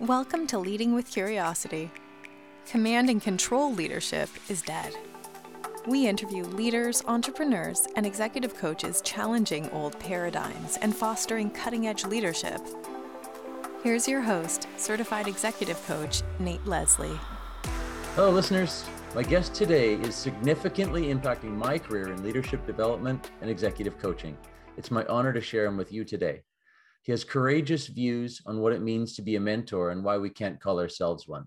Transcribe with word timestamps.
Welcome 0.00 0.46
to 0.48 0.58
Leading 0.58 0.94
with 0.94 1.10
Curiosity. 1.10 1.90
Command 2.68 3.08
and 3.08 3.22
control 3.22 3.72
leadership 3.72 4.28
is 4.50 4.60
dead. 4.60 4.94
We 5.86 6.06
interview 6.06 6.44
leaders, 6.44 7.02
entrepreneurs, 7.06 7.88
and 7.96 8.04
executive 8.04 8.54
coaches 8.58 9.00
challenging 9.00 9.70
old 9.70 9.98
paradigms 9.98 10.76
and 10.82 10.94
fostering 10.94 11.48
cutting 11.48 11.86
edge 11.86 12.04
leadership. 12.04 12.60
Here's 13.82 14.06
your 14.06 14.20
host, 14.20 14.68
certified 14.76 15.28
executive 15.28 15.82
coach, 15.86 16.20
Nate 16.38 16.66
Leslie. 16.66 17.18
Hello, 18.16 18.30
listeners. 18.30 18.84
My 19.14 19.22
guest 19.22 19.54
today 19.54 19.94
is 19.94 20.14
significantly 20.14 21.04
impacting 21.04 21.56
my 21.56 21.78
career 21.78 22.12
in 22.12 22.22
leadership 22.22 22.66
development 22.66 23.30
and 23.40 23.48
executive 23.48 23.98
coaching. 23.98 24.36
It's 24.76 24.90
my 24.90 25.06
honor 25.06 25.32
to 25.32 25.40
share 25.40 25.64
him 25.64 25.78
with 25.78 25.90
you 25.90 26.04
today. 26.04 26.42
He 27.06 27.12
has 27.12 27.22
courageous 27.22 27.86
views 27.86 28.42
on 28.46 28.58
what 28.58 28.72
it 28.72 28.82
means 28.82 29.14
to 29.14 29.22
be 29.22 29.36
a 29.36 29.40
mentor 29.40 29.90
and 29.90 30.02
why 30.02 30.18
we 30.18 30.28
can't 30.28 30.60
call 30.60 30.80
ourselves 30.80 31.28
one. 31.28 31.44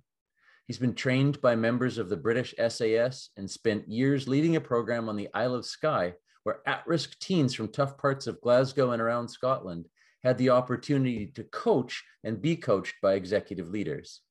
He's 0.68 0.78
been 0.78 0.96
trained 0.96 1.42
by 1.42 1.58
members 1.58 1.98
of 1.98 2.08
the 2.08 2.16
British 2.16 2.56
SAS 2.70 3.32
and 3.36 3.52
spent 3.52 3.90
years 3.90 4.26
leading 4.26 4.56
a 4.56 4.62
program 4.62 5.10
on 5.10 5.18
the 5.18 5.28
Isle 5.34 5.56
of 5.56 5.66
Skye, 5.66 6.14
where 6.44 6.62
at 6.66 6.88
risk 6.88 7.20
teens 7.20 7.54
from 7.54 7.68
tough 7.68 7.98
parts 7.98 8.26
of 8.26 8.40
Glasgow 8.40 8.92
and 8.92 9.02
around 9.02 9.28
Scotland 9.28 9.90
had 10.24 10.38
the 10.38 10.50
opportunity 10.50 11.28
to 11.36 11.44
coach 11.44 12.06
and 12.24 12.42
be 12.42 12.56
coached 12.56 12.96
by 13.02 13.16
executive 13.16 13.68
leaders. 13.68 14.22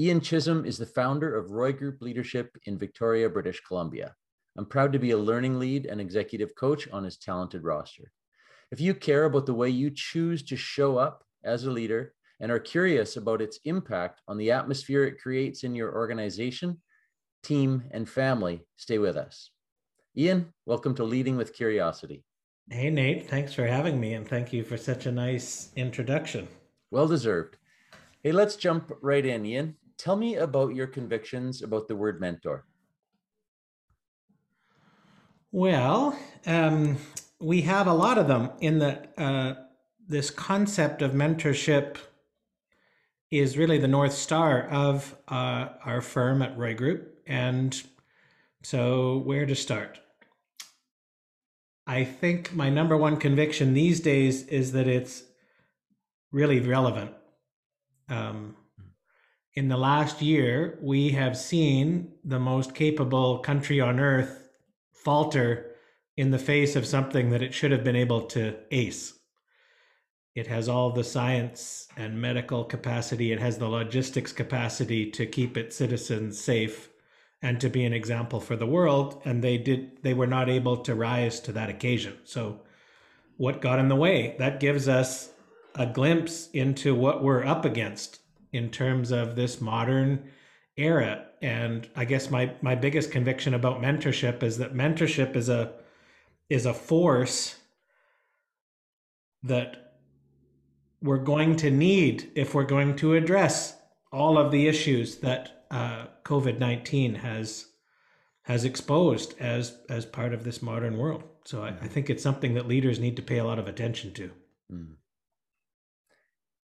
Ian 0.00 0.20
Chisholm 0.20 0.64
is 0.64 0.76
the 0.76 0.86
founder 0.86 1.36
of 1.36 1.52
Roy 1.52 1.72
Group 1.72 2.02
Leadership 2.02 2.50
in 2.64 2.78
Victoria, 2.78 3.30
British 3.30 3.60
Columbia. 3.60 4.16
I'm 4.58 4.66
proud 4.66 4.92
to 4.94 4.98
be 4.98 5.12
a 5.12 5.18
learning 5.18 5.60
lead 5.60 5.86
and 5.86 6.00
executive 6.00 6.56
coach 6.56 6.88
on 6.90 7.04
his 7.04 7.16
talented 7.16 7.62
roster. 7.62 8.10
If 8.70 8.80
you 8.80 8.94
care 8.94 9.24
about 9.24 9.46
the 9.46 9.54
way 9.54 9.68
you 9.68 9.90
choose 9.90 10.42
to 10.44 10.56
show 10.56 10.96
up 10.96 11.24
as 11.44 11.64
a 11.64 11.70
leader 11.70 12.14
and 12.40 12.50
are 12.50 12.58
curious 12.58 13.16
about 13.16 13.40
its 13.42 13.58
impact 13.64 14.20
on 14.26 14.36
the 14.36 14.50
atmosphere 14.50 15.04
it 15.04 15.20
creates 15.20 15.64
in 15.64 15.74
your 15.74 15.94
organization, 15.94 16.80
team, 17.42 17.84
and 17.90 18.08
family, 18.08 18.66
stay 18.76 18.98
with 18.98 19.16
us. 19.16 19.50
Ian, 20.16 20.52
welcome 20.66 20.94
to 20.94 21.04
Leading 21.04 21.36
with 21.36 21.54
Curiosity. 21.54 22.24
Hey, 22.70 22.88
Nate. 22.88 23.28
Thanks 23.28 23.52
for 23.52 23.66
having 23.66 24.00
me, 24.00 24.14
and 24.14 24.26
thank 24.26 24.52
you 24.52 24.64
for 24.64 24.76
such 24.76 25.06
a 25.06 25.12
nice 25.12 25.70
introduction. 25.76 26.48
Well 26.90 27.06
deserved. 27.06 27.58
Hey, 28.22 28.32
let's 28.32 28.56
jump 28.56 28.90
right 29.02 29.24
in, 29.24 29.44
Ian. 29.44 29.76
Tell 29.98 30.16
me 30.16 30.36
about 30.36 30.74
your 30.74 30.86
convictions 30.86 31.62
about 31.62 31.88
the 31.88 31.96
word 31.96 32.20
mentor. 32.20 32.64
Well, 35.52 36.18
um, 36.46 36.96
we 37.40 37.62
have 37.62 37.86
a 37.86 37.92
lot 37.92 38.18
of 38.18 38.28
them 38.28 38.50
in 38.60 38.78
that 38.78 39.12
uh, 39.18 39.54
this 40.06 40.30
concept 40.30 41.02
of 41.02 41.12
mentorship 41.12 41.96
is 43.30 43.58
really 43.58 43.78
the 43.78 43.88
north 43.88 44.12
star 44.12 44.68
of 44.68 45.16
uh, 45.28 45.68
our 45.84 46.00
firm 46.00 46.42
at 46.42 46.56
Roy 46.56 46.74
Group. 46.74 47.18
And 47.26 47.80
so, 48.62 49.18
where 49.18 49.46
to 49.46 49.54
start? 49.54 50.00
I 51.86 52.04
think 52.04 52.54
my 52.54 52.70
number 52.70 52.96
one 52.96 53.16
conviction 53.16 53.74
these 53.74 54.00
days 54.00 54.46
is 54.46 54.72
that 54.72 54.86
it's 54.86 55.24
really 56.32 56.60
relevant. 56.60 57.12
Um, 58.08 58.56
in 59.54 59.68
the 59.68 59.76
last 59.76 60.22
year, 60.22 60.78
we 60.80 61.10
have 61.10 61.36
seen 61.36 62.12
the 62.24 62.40
most 62.40 62.74
capable 62.74 63.38
country 63.38 63.80
on 63.80 64.00
earth 64.00 64.48
falter 64.92 65.73
in 66.16 66.30
the 66.30 66.38
face 66.38 66.76
of 66.76 66.86
something 66.86 67.30
that 67.30 67.42
it 67.42 67.54
should 67.54 67.72
have 67.72 67.84
been 67.84 67.96
able 67.96 68.22
to 68.22 68.56
ace. 68.70 69.14
It 70.34 70.46
has 70.48 70.68
all 70.68 70.90
the 70.90 71.04
science 71.04 71.88
and 71.96 72.20
medical 72.20 72.64
capacity, 72.64 73.32
it 73.32 73.40
has 73.40 73.58
the 73.58 73.68
logistics 73.68 74.32
capacity 74.32 75.10
to 75.12 75.26
keep 75.26 75.56
its 75.56 75.76
citizens 75.76 76.40
safe 76.40 76.90
and 77.42 77.60
to 77.60 77.68
be 77.68 77.84
an 77.84 77.92
example 77.92 78.40
for 78.40 78.56
the 78.56 78.66
world 78.66 79.20
and 79.24 79.44
they 79.44 79.58
did 79.58 80.02
they 80.02 80.14
were 80.14 80.26
not 80.26 80.48
able 80.48 80.78
to 80.78 80.94
rise 80.94 81.40
to 81.40 81.52
that 81.52 81.70
occasion. 81.70 82.16
So 82.24 82.60
what 83.36 83.60
got 83.60 83.78
in 83.78 83.88
the 83.88 83.96
way? 83.96 84.34
That 84.38 84.60
gives 84.60 84.88
us 84.88 85.30
a 85.74 85.86
glimpse 85.86 86.48
into 86.50 86.94
what 86.94 87.22
we're 87.22 87.44
up 87.44 87.64
against 87.64 88.20
in 88.52 88.70
terms 88.70 89.10
of 89.10 89.34
this 89.34 89.60
modern 89.60 90.30
era 90.76 91.26
and 91.40 91.88
i 91.94 92.04
guess 92.04 92.30
my 92.30 92.52
my 92.60 92.74
biggest 92.74 93.12
conviction 93.12 93.54
about 93.54 93.80
mentorship 93.80 94.42
is 94.42 94.58
that 94.58 94.74
mentorship 94.74 95.36
is 95.36 95.48
a 95.48 95.72
is 96.48 96.66
a 96.66 96.74
force 96.74 97.56
that 99.42 99.94
we're 101.02 101.18
going 101.18 101.56
to 101.56 101.70
need 101.70 102.30
if 102.34 102.54
we're 102.54 102.64
going 102.64 102.96
to 102.96 103.14
address 103.14 103.76
all 104.12 104.38
of 104.38 104.50
the 104.50 104.66
issues 104.66 105.16
that 105.16 105.64
uh, 105.70 106.06
COVID 106.24 106.58
nineteen 106.58 107.14
has 107.14 107.66
has 108.42 108.64
exposed 108.64 109.34
as 109.40 109.78
as 109.90 110.06
part 110.06 110.32
of 110.32 110.44
this 110.44 110.62
modern 110.62 110.96
world. 110.96 111.24
So 111.44 111.62
I, 111.62 111.68
I, 111.68 111.88
think 111.88 112.08
it's 112.08 112.22
something 112.22 112.54
that 112.54 112.68
leaders 112.68 112.98
need 112.98 113.16
to 113.16 113.22
pay 113.22 113.38
a 113.38 113.44
lot 113.44 113.58
of 113.58 113.68
attention 113.68 114.14
to. 114.14 114.30
Mm. 114.72 114.94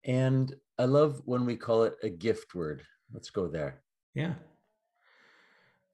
And 0.06 0.56
I 0.80 0.86
love 0.86 1.22
when 1.26 1.46
we 1.46 1.56
call 1.56 1.84
it 1.84 1.96
a 2.02 2.10
gift 2.10 2.56
word. 2.56 2.84
Let's 3.14 3.30
go 3.30 3.48
there. 3.48 3.84
Yeah. 4.16 4.34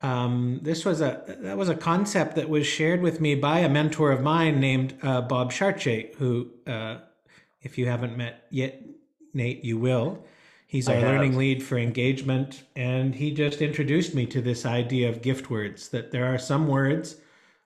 Um, 0.02 0.60
this 0.62 0.86
was 0.86 1.02
a 1.02 1.24
that 1.28 1.58
was 1.58 1.68
a 1.68 1.76
concept 1.76 2.36
that 2.36 2.48
was 2.48 2.66
shared 2.66 3.02
with 3.02 3.20
me 3.20 3.36
by 3.36 3.60
a 3.60 3.70
mentor 3.70 4.12
of 4.12 4.22
mine 4.22 4.60
named 4.60 4.98
uh, 5.02 5.22
Bob 5.22 5.52
Chartier, 5.52 6.16
who, 6.18 6.50
uh, 6.66 7.00
if 7.62 7.78
you 7.78 7.86
haven't 7.88 8.16
met 8.18 8.46
yet, 8.50 8.82
Nate, 9.34 9.64
you 9.64 9.78
will. 9.78 10.24
He's 10.68 10.88
our 10.88 11.02
learning 11.02 11.36
lead 11.36 11.64
for 11.64 11.78
engagement, 11.78 12.64
and 12.76 13.16
he 13.16 13.32
just 13.32 13.60
introduced 13.60 14.14
me 14.14 14.28
to 14.28 14.40
this 14.40 14.66
idea 14.66 15.10
of 15.10 15.22
gift 15.22 15.50
words. 15.50 15.90
That 15.90 16.12
there 16.12 16.34
are 16.34 16.38
some 16.38 16.68
words 16.68 17.16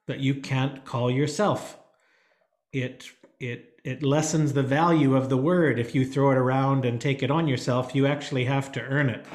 that 0.08 0.20
you 0.20 0.36
can't 0.36 0.86
call 0.86 1.12
yourself. 1.12 1.78
It 2.72 3.12
it 3.40 3.80
it 3.84 4.02
lessens 4.02 4.54
the 4.54 4.64
value 4.64 5.16
of 5.16 5.30
the 5.30 5.38
word 5.38 5.78
if 5.78 5.94
you 5.94 6.06
throw 6.06 6.32
it 6.32 6.38
around 6.38 6.86
and 6.86 7.00
take 7.00 7.22
it 7.22 7.30
on 7.30 7.48
yourself. 7.48 7.94
You 7.94 8.08
actually 8.08 8.46
have 8.46 8.72
to 8.72 8.82
earn 8.82 9.10
it. 9.10 9.26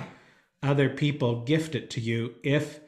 Other 0.63 0.89
people 0.89 1.45
gift 1.45 1.75
it 1.75 1.91
to 1.91 2.01
you 2.01 2.35
if 2.43 2.81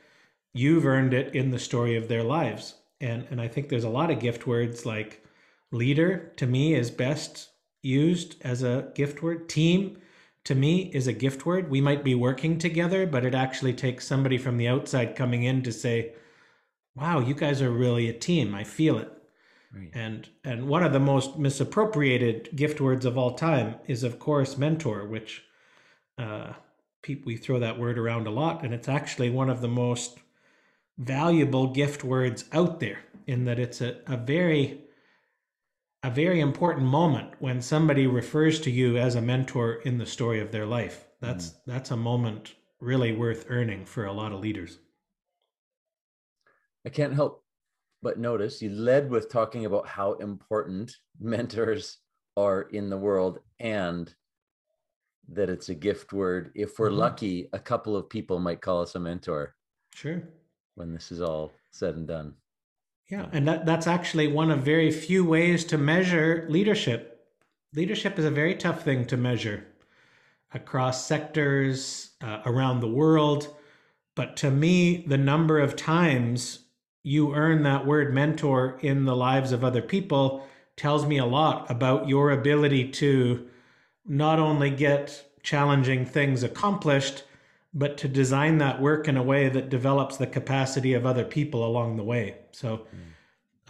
you've 0.53 0.87
earned 0.87 1.15
it 1.15 1.35
in 1.35 1.51
the 1.51 1.59
story 1.59 1.97
of 1.97 2.09
their 2.09 2.23
lives. 2.23 2.75
And 3.01 3.27
and 3.31 3.41
I 3.41 3.49
think 3.49 3.69
there's 3.69 3.85
a 3.85 3.91
lot 3.91 4.11
of 4.11 4.21
gift 4.21 4.47
words 4.47 4.85
like 4.85 5.25
leader 5.73 6.33
to 6.37 6.47
me 6.47 6.75
is 6.75 6.91
best 6.91 7.51
used 7.83 8.37
as 8.43 8.63
a 8.63 8.91
gift 8.95 9.23
word. 9.23 9.49
Team 9.49 9.99
to 10.45 10.55
me 10.55 10.91
is 10.93 11.07
a 11.07 11.13
gift 11.13 11.47
word. 11.47 11.71
We 11.71 11.81
might 11.81 12.05
be 12.05 12.15
working 12.15 12.59
together, 12.59 13.07
but 13.07 13.25
it 13.25 13.35
actually 13.35 13.75
takes 13.75 14.07
somebody 14.07 14.39
from 14.39 14.57
the 14.57 14.69
outside 14.69 15.17
coming 15.17 15.45
in 15.45 15.63
to 15.63 15.73
say, 15.73 16.15
"Wow, 16.95 17.21
you 17.21 17.35
guys 17.35 17.63
are 17.63 17.71
really 17.71 18.09
a 18.09 18.13
team. 18.13 18.55
I 18.55 18.65
feel 18.65 18.99
it." 18.99 19.11
Right. 19.75 19.91
And 19.95 20.29
and 20.45 20.69
one 20.69 20.83
of 20.83 20.93
the 20.93 21.01
most 21.01 21.39
misappropriated 21.39 22.51
gift 22.57 22.81
words 22.81 23.05
of 23.05 23.17
all 23.17 23.35
time 23.35 23.77
is 23.87 24.03
of 24.03 24.19
course 24.19 24.59
mentor, 24.59 25.07
which 25.07 25.45
uh, 26.19 26.55
we 27.25 27.37
throw 27.37 27.59
that 27.61 27.79
word 27.79 27.99
around 27.99 28.27
a 28.27 28.31
lot, 28.31 28.65
and 28.65 28.75
it's 28.75 28.89
actually 28.89 29.31
one 29.31 29.49
of 29.49 29.61
the 29.61 29.69
most 29.69 30.19
valuable 31.01 31.67
gift 31.67 32.05
words 32.05 32.45
out 32.53 32.79
there 32.79 32.99
in 33.27 33.45
that 33.47 33.59
it's 33.59 33.81
a, 33.81 33.97
a 34.07 34.17
very 34.17 34.83
a 36.03 36.11
very 36.11 36.41
important 36.41 36.87
moment 36.87 37.31
when 37.41 37.61
somebody 37.61 38.07
refers 38.07 38.59
to 38.61 38.71
you 38.71 38.97
as 38.97 39.17
a 39.17 39.21
mentor 39.21 39.75
in 39.85 39.99
the 39.99 40.07
story 40.07 40.41
of 40.41 40.51
their 40.51 40.65
life. 40.65 41.07
That's 41.21 41.51
mm. 41.51 41.55
that's 41.67 41.91
a 41.91 41.97
moment 41.97 42.55
really 42.81 43.13
worth 43.13 43.47
earning 43.49 43.85
for 43.85 44.05
a 44.07 44.13
lot 44.13 44.33
of 44.33 44.41
leaders. 44.41 44.79
I 46.87 46.91
can't 46.91 47.15
help 47.15 47.45
but 48.03 48.19
notice 48.19 48.63
you 48.63 48.71
led 48.71 49.11
with 49.11 49.31
talking 49.31 49.67
about 49.67 49.87
how 49.87 50.15
important 50.15 50.97
mentors 51.19 51.99
are 52.37 52.63
in 52.63 52.89
the 52.89 52.97
world 52.97 53.39
and 53.59 54.15
that 55.29 55.51
it's 55.51 55.69
a 55.69 55.75
gift 55.75 56.13
word. 56.13 56.51
If 56.55 56.79
we're 56.79 56.89
mm-hmm. 56.89 56.99
lucky 56.99 57.49
a 57.53 57.59
couple 57.59 57.97
of 57.97 58.09
people 58.09 58.39
might 58.39 58.63
call 58.63 58.83
us 58.83 58.95
a 58.95 59.01
mentor. 59.01 59.55
Sure 59.95 60.23
when 60.81 60.95
this 60.95 61.13
is 61.13 61.21
all 61.21 61.53
said 61.71 61.95
and 61.95 62.09
done. 62.09 62.35
Yeah, 63.11 63.27
and 63.33 63.47
that, 63.47 63.67
that's 63.67 63.87
actually 63.87 64.29
one 64.29 64.51
of 64.51 64.63
very 64.63 64.91
few 64.91 65.27
ways 65.27 65.65
to 65.67 65.77
measure 65.77 66.47
leadership. 66.49 67.27
Leadership 67.75 68.19
is 68.19 68.25
a 68.25 68.31
very 68.31 68.55
tough 68.55 68.83
thing 68.83 69.05
to 69.07 69.17
measure 69.19 69.67
across 70.55 71.07
sectors, 71.07 72.13
uh, 72.23 72.41
around 72.47 72.81
the 72.81 72.89
world. 72.89 73.55
But 74.17 74.39
to 74.39 74.51
me, 74.51 75.05
the 75.07 75.19
number 75.19 75.59
of 75.61 75.77
times 75.77 76.61
you 77.03 77.35
earn 77.35 77.63
that 77.65 77.87
word 77.87 78.15
mentor 78.15 78.79
in 78.81 79.05
the 79.05 79.15
lives 79.15 79.53
of 79.53 79.63
other 79.63 79.83
people 79.83 80.47
tells 80.77 81.05
me 81.05 81.19
a 81.19 81.27
lot 81.27 81.71
about 81.71 82.09
your 82.09 82.31
ability 82.31 82.89
to 82.93 83.47
not 84.07 84.39
only 84.39 84.71
get 84.71 85.27
challenging 85.43 86.07
things 86.07 86.43
accomplished, 86.43 87.25
but 87.73 87.97
to 87.99 88.09
design 88.09 88.59
that 88.59 88.81
work 88.81 89.07
in 89.09 89.17
a 89.17 89.23
way 89.23 89.49
that 89.49 89.69
develops 89.69 90.17
the 90.17 90.27
capacity 90.27 90.95
of 90.95 91.07
other 91.07 91.25
people 91.25 91.65
along 91.65 91.97
the 91.97 92.05
way. 92.05 92.37
So 92.51 92.79
mm. 92.79 92.99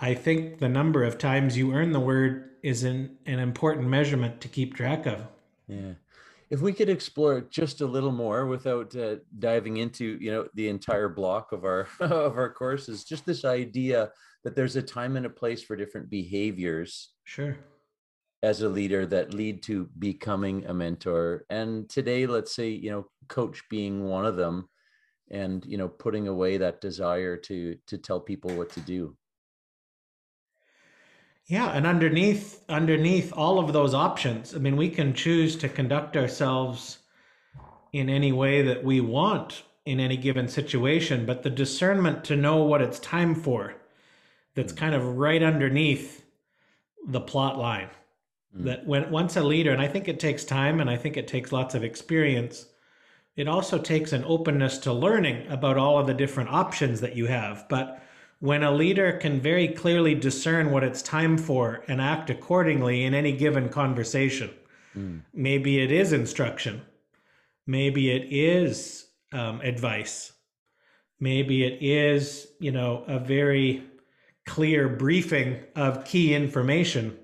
I 0.00 0.14
think 0.14 0.58
the 0.58 0.68
number 0.68 1.04
of 1.04 1.18
times 1.18 1.56
you 1.56 1.72
earn 1.74 1.92
the 1.92 2.00
word 2.00 2.50
is 2.62 2.84
an, 2.84 3.18
an 3.26 3.38
important 3.38 3.88
measurement 3.88 4.40
to 4.40 4.48
keep 4.48 4.74
track 4.74 5.06
of. 5.06 5.26
Yeah. 5.68 5.92
if 6.48 6.60
we 6.60 6.72
could 6.72 6.88
explore 6.88 7.42
just 7.42 7.80
a 7.80 7.86
little 7.86 8.10
more 8.10 8.46
without 8.46 8.96
uh, 8.96 9.16
diving 9.38 9.76
into 9.76 10.18
you 10.20 10.32
know 10.32 10.48
the 10.54 10.68
entire 10.68 11.08
block 11.08 11.52
of 11.52 11.64
our 11.64 11.86
of 12.00 12.36
our 12.36 12.52
courses 12.52 13.04
just 13.04 13.24
this 13.24 13.44
idea 13.44 14.10
that 14.42 14.56
there's 14.56 14.74
a 14.74 14.82
time 14.82 15.16
and 15.16 15.26
a 15.26 15.30
place 15.30 15.62
for 15.62 15.76
different 15.76 16.10
behaviors 16.10 17.10
sure 17.22 17.56
as 18.42 18.62
a 18.62 18.68
leader 18.68 19.04
that 19.06 19.34
lead 19.34 19.62
to 19.64 19.88
becoming 19.98 20.64
a 20.66 20.74
mentor. 20.74 21.44
And 21.50 21.88
today 21.88 22.26
let's 22.26 22.54
say 22.54 22.68
you 22.70 22.90
know 22.90 23.06
coach 23.28 23.62
being 23.68 24.04
one 24.04 24.26
of 24.26 24.36
them 24.36 24.68
and 25.30 25.64
you 25.64 25.78
know 25.78 25.88
putting 25.88 26.28
away 26.28 26.56
that 26.56 26.80
desire 26.80 27.36
to 27.36 27.76
to 27.86 27.98
tell 27.98 28.20
people 28.20 28.50
what 28.54 28.70
to 28.70 28.80
do. 28.80 29.16
Yeah, 31.46 31.70
and 31.70 31.86
underneath 31.86 32.62
underneath 32.68 33.32
all 33.32 33.58
of 33.58 33.72
those 33.72 33.94
options, 33.94 34.54
I 34.54 34.58
mean, 34.58 34.76
we 34.76 34.88
can 34.88 35.14
choose 35.14 35.56
to 35.56 35.68
conduct 35.68 36.16
ourselves 36.16 36.98
in 37.92 38.08
any 38.08 38.30
way 38.30 38.62
that 38.62 38.84
we 38.84 39.00
want 39.00 39.64
in 39.84 39.98
any 39.98 40.16
given 40.16 40.46
situation, 40.46 41.26
but 41.26 41.42
the 41.42 41.50
discernment 41.50 42.22
to 42.22 42.36
know 42.36 42.58
what 42.62 42.82
it's 42.82 42.98
time 43.00 43.34
for 43.34 43.74
that's 44.54 44.72
hmm. 44.72 44.78
kind 44.78 44.94
of 44.94 45.16
right 45.16 45.42
underneath 45.42 46.24
the 47.06 47.20
plot 47.20 47.58
line. 47.58 47.88
Mm. 48.56 48.64
That 48.64 48.86
when 48.86 49.10
once 49.10 49.36
a 49.36 49.42
leader, 49.42 49.72
and 49.72 49.80
I 49.80 49.88
think 49.88 50.08
it 50.08 50.20
takes 50.20 50.44
time 50.44 50.80
and 50.80 50.90
I 50.90 50.96
think 50.96 51.16
it 51.16 51.28
takes 51.28 51.52
lots 51.52 51.74
of 51.74 51.84
experience, 51.84 52.66
it 53.36 53.48
also 53.48 53.78
takes 53.78 54.12
an 54.12 54.24
openness 54.24 54.78
to 54.78 54.92
learning 54.92 55.46
about 55.48 55.78
all 55.78 55.98
of 55.98 56.06
the 56.06 56.14
different 56.14 56.50
options 56.50 57.00
that 57.00 57.16
you 57.16 57.26
have. 57.26 57.66
But 57.68 58.02
when 58.40 58.62
a 58.62 58.72
leader 58.72 59.12
can 59.12 59.40
very 59.40 59.68
clearly 59.68 60.14
discern 60.14 60.70
what 60.70 60.82
it's 60.82 61.02
time 61.02 61.38
for 61.38 61.84
and 61.88 62.00
act 62.00 62.30
accordingly 62.30 63.04
in 63.04 63.14
any 63.14 63.32
given 63.32 63.68
conversation, 63.68 64.50
mm. 64.96 65.20
maybe 65.32 65.80
it 65.80 65.92
is 65.92 66.12
instruction, 66.12 66.82
maybe 67.66 68.10
it 68.10 68.32
is 68.32 69.06
um, 69.32 69.60
advice, 69.60 70.32
maybe 71.20 71.64
it 71.64 71.78
is, 71.82 72.48
you 72.58 72.72
know, 72.72 73.04
a 73.06 73.18
very 73.18 73.84
clear 74.46 74.88
briefing 74.88 75.60
of 75.76 76.04
key 76.04 76.34
information. 76.34 77.16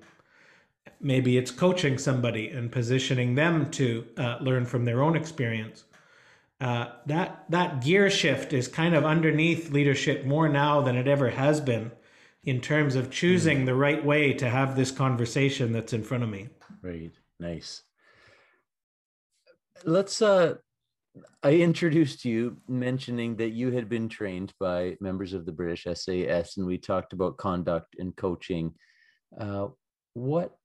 Maybe 1.07 1.39
it's 1.39 1.53
coaching 1.53 1.99
somebody 1.99 2.49
and 2.49 2.73
positioning 2.73 3.37
them 3.37 3.71
to 3.71 4.05
uh, 4.17 4.39
learn 4.41 4.67
from 4.67 4.85
their 4.85 5.05
own 5.05 5.15
experience. 5.15 5.85
Uh, 6.61 6.87
that 7.07 7.45
that 7.49 7.81
gear 7.85 8.11
shift 8.11 8.53
is 8.53 8.67
kind 8.67 8.93
of 8.93 9.05
underneath 9.05 9.71
leadership 9.71 10.25
more 10.25 10.49
now 10.49 10.81
than 10.81 10.97
it 10.97 11.07
ever 11.07 11.31
has 11.31 11.61
been 11.61 11.93
in 12.43 12.61
terms 12.61 12.97
of 12.97 13.09
choosing 13.09 13.63
mm. 13.63 13.67
the 13.67 13.75
right 13.75 14.05
way 14.05 14.33
to 14.33 14.51
have 14.51 14.75
this 14.75 14.91
conversation 14.91 15.71
that's 15.71 15.93
in 15.93 16.03
front 16.03 16.25
of 16.25 16.29
me. 16.29 16.49
Right. 16.83 17.13
Nice. 17.39 17.85
Let's 19.85 20.21
uh 20.21 20.55
i 21.45 21.53
introduced 21.53 22.25
you 22.25 22.57
mentioning 22.69 23.37
that 23.37 23.51
you 23.51 23.71
had 23.71 23.89
been 23.89 24.09
trained 24.09 24.53
by 24.61 24.95
members 25.01 25.33
of 25.33 25.47
the 25.47 25.53
british 25.53 25.85
sas 25.85 26.59
and 26.59 26.67
we 26.67 26.77
talked 26.77 27.13
about 27.13 27.37
conduct 27.37 27.95
and 28.01 28.17
coaching. 28.17 28.75
Uh, 29.41 29.69
what 30.15 30.56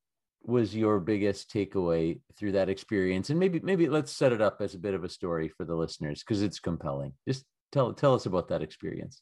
was 0.43 0.75
your 0.75 0.99
biggest 0.99 1.51
takeaway 1.51 2.19
through 2.35 2.53
that 2.53 2.69
experience? 2.69 3.29
And 3.29 3.39
maybe 3.39 3.59
maybe 3.63 3.87
let's 3.87 4.11
set 4.11 4.31
it 4.31 4.41
up 4.41 4.57
as 4.61 4.75
a 4.75 4.79
bit 4.79 4.93
of 4.93 5.03
a 5.03 5.09
story 5.09 5.49
for 5.49 5.65
the 5.65 5.75
listeners 5.75 6.23
because 6.23 6.41
it's 6.41 6.59
compelling. 6.59 7.13
Just 7.27 7.45
tell 7.71 7.93
tell 7.93 8.13
us 8.13 8.25
about 8.25 8.47
that 8.49 8.61
experience. 8.61 9.21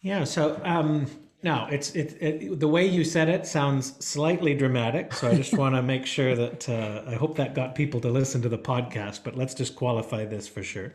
Yeah 0.00 0.24
so 0.24 0.60
um 0.64 1.06
now 1.42 1.68
it's 1.70 1.90
it, 1.90 2.16
it 2.20 2.60
the 2.60 2.68
way 2.68 2.86
you 2.86 3.04
said 3.04 3.28
it 3.28 3.46
sounds 3.46 4.04
slightly 4.04 4.54
dramatic 4.54 5.12
so 5.12 5.28
i 5.28 5.34
just 5.34 5.56
want 5.58 5.74
to 5.74 5.82
make 5.82 6.06
sure 6.06 6.34
that 6.34 6.68
uh, 6.68 7.02
i 7.06 7.14
hope 7.14 7.36
that 7.36 7.54
got 7.54 7.74
people 7.74 8.00
to 8.00 8.08
listen 8.08 8.42
to 8.42 8.48
the 8.48 8.58
podcast 8.58 9.24
but 9.24 9.36
let's 9.36 9.54
just 9.54 9.76
qualify 9.76 10.24
this 10.24 10.48
for 10.48 10.62
sure. 10.62 10.92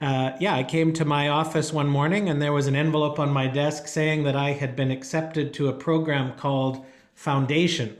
Uh, 0.00 0.34
yeah, 0.40 0.54
I 0.54 0.64
came 0.64 0.94
to 0.94 1.04
my 1.04 1.28
office 1.28 1.74
one 1.74 1.86
morning 1.86 2.30
and 2.30 2.40
there 2.40 2.54
was 2.54 2.66
an 2.66 2.74
envelope 2.74 3.18
on 3.18 3.30
my 3.30 3.46
desk 3.46 3.86
saying 3.86 4.24
that 4.24 4.34
I 4.34 4.52
had 4.52 4.74
been 4.74 4.90
accepted 4.90 5.52
to 5.54 5.68
a 5.68 5.74
program 5.74 6.32
called 6.38 6.86
foundation. 7.14 7.96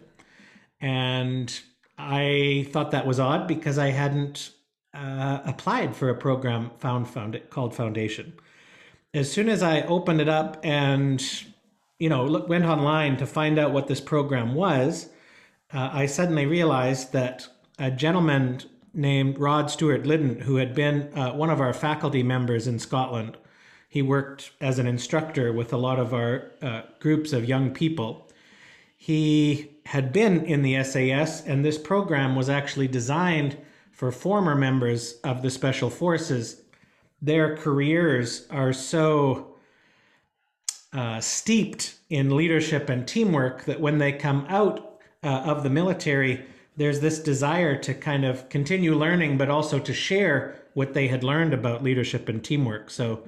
And 0.80 1.60
I 1.98 2.66
thought 2.70 2.92
that 2.92 3.06
was 3.06 3.20
odd 3.20 3.46
because 3.46 3.78
I 3.78 3.90
hadn't 3.90 4.52
uh, 4.94 5.40
applied 5.44 5.94
for 5.94 6.08
a 6.08 6.14
program 6.14 6.70
found, 6.78 7.08
found 7.08 7.40
called 7.50 7.74
Foundation. 7.74 8.32
As 9.12 9.30
soon 9.30 9.48
as 9.48 9.62
I 9.62 9.82
opened 9.82 10.20
it 10.20 10.28
up 10.28 10.58
and 10.62 11.22
you 11.98 12.08
know 12.08 12.24
look, 12.24 12.48
went 12.48 12.64
online 12.64 13.16
to 13.18 13.26
find 13.26 13.58
out 13.58 13.72
what 13.72 13.86
this 13.86 14.00
program 14.00 14.54
was, 14.54 15.10
uh, 15.72 15.90
I 15.92 16.06
suddenly 16.06 16.46
realized 16.46 17.12
that 17.12 17.46
a 17.78 17.90
gentleman 17.90 18.62
named 18.92 19.38
Rod 19.38 19.70
Stewart 19.70 20.06
Liddon, 20.06 20.40
who 20.40 20.56
had 20.56 20.74
been 20.74 21.16
uh, 21.16 21.32
one 21.32 21.50
of 21.50 21.60
our 21.60 21.72
faculty 21.72 22.22
members 22.22 22.66
in 22.66 22.78
Scotland, 22.78 23.36
he 23.88 24.02
worked 24.02 24.52
as 24.60 24.78
an 24.78 24.86
instructor 24.86 25.52
with 25.52 25.72
a 25.72 25.76
lot 25.76 25.98
of 25.98 26.14
our 26.14 26.52
uh, 26.62 26.82
groups 26.98 27.32
of 27.32 27.44
young 27.44 27.72
people 27.72 28.29
he 29.02 29.70
had 29.86 30.12
been 30.12 30.44
in 30.44 30.60
the 30.60 30.84
SAS, 30.84 31.42
and 31.46 31.64
this 31.64 31.78
program 31.78 32.36
was 32.36 32.50
actually 32.50 32.86
designed 32.86 33.56
for 33.92 34.12
former 34.12 34.54
members 34.54 35.14
of 35.24 35.40
the 35.40 35.48
Special 35.48 35.88
Forces. 35.88 36.60
Their 37.22 37.56
careers 37.56 38.46
are 38.50 38.74
so 38.74 39.54
uh, 40.92 41.18
steeped 41.18 41.94
in 42.10 42.36
leadership 42.36 42.90
and 42.90 43.08
teamwork 43.08 43.64
that 43.64 43.80
when 43.80 43.96
they 43.96 44.12
come 44.12 44.44
out 44.50 45.00
uh, 45.24 45.28
of 45.28 45.62
the 45.62 45.70
military, 45.70 46.44
there's 46.76 47.00
this 47.00 47.20
desire 47.20 47.78
to 47.78 47.94
kind 47.94 48.26
of 48.26 48.50
continue 48.50 48.94
learning, 48.94 49.38
but 49.38 49.48
also 49.48 49.78
to 49.78 49.94
share 49.94 50.60
what 50.74 50.92
they 50.92 51.08
had 51.08 51.24
learned 51.24 51.54
about 51.54 51.82
leadership 51.82 52.28
and 52.28 52.44
teamwork. 52.44 52.90
So 52.90 53.26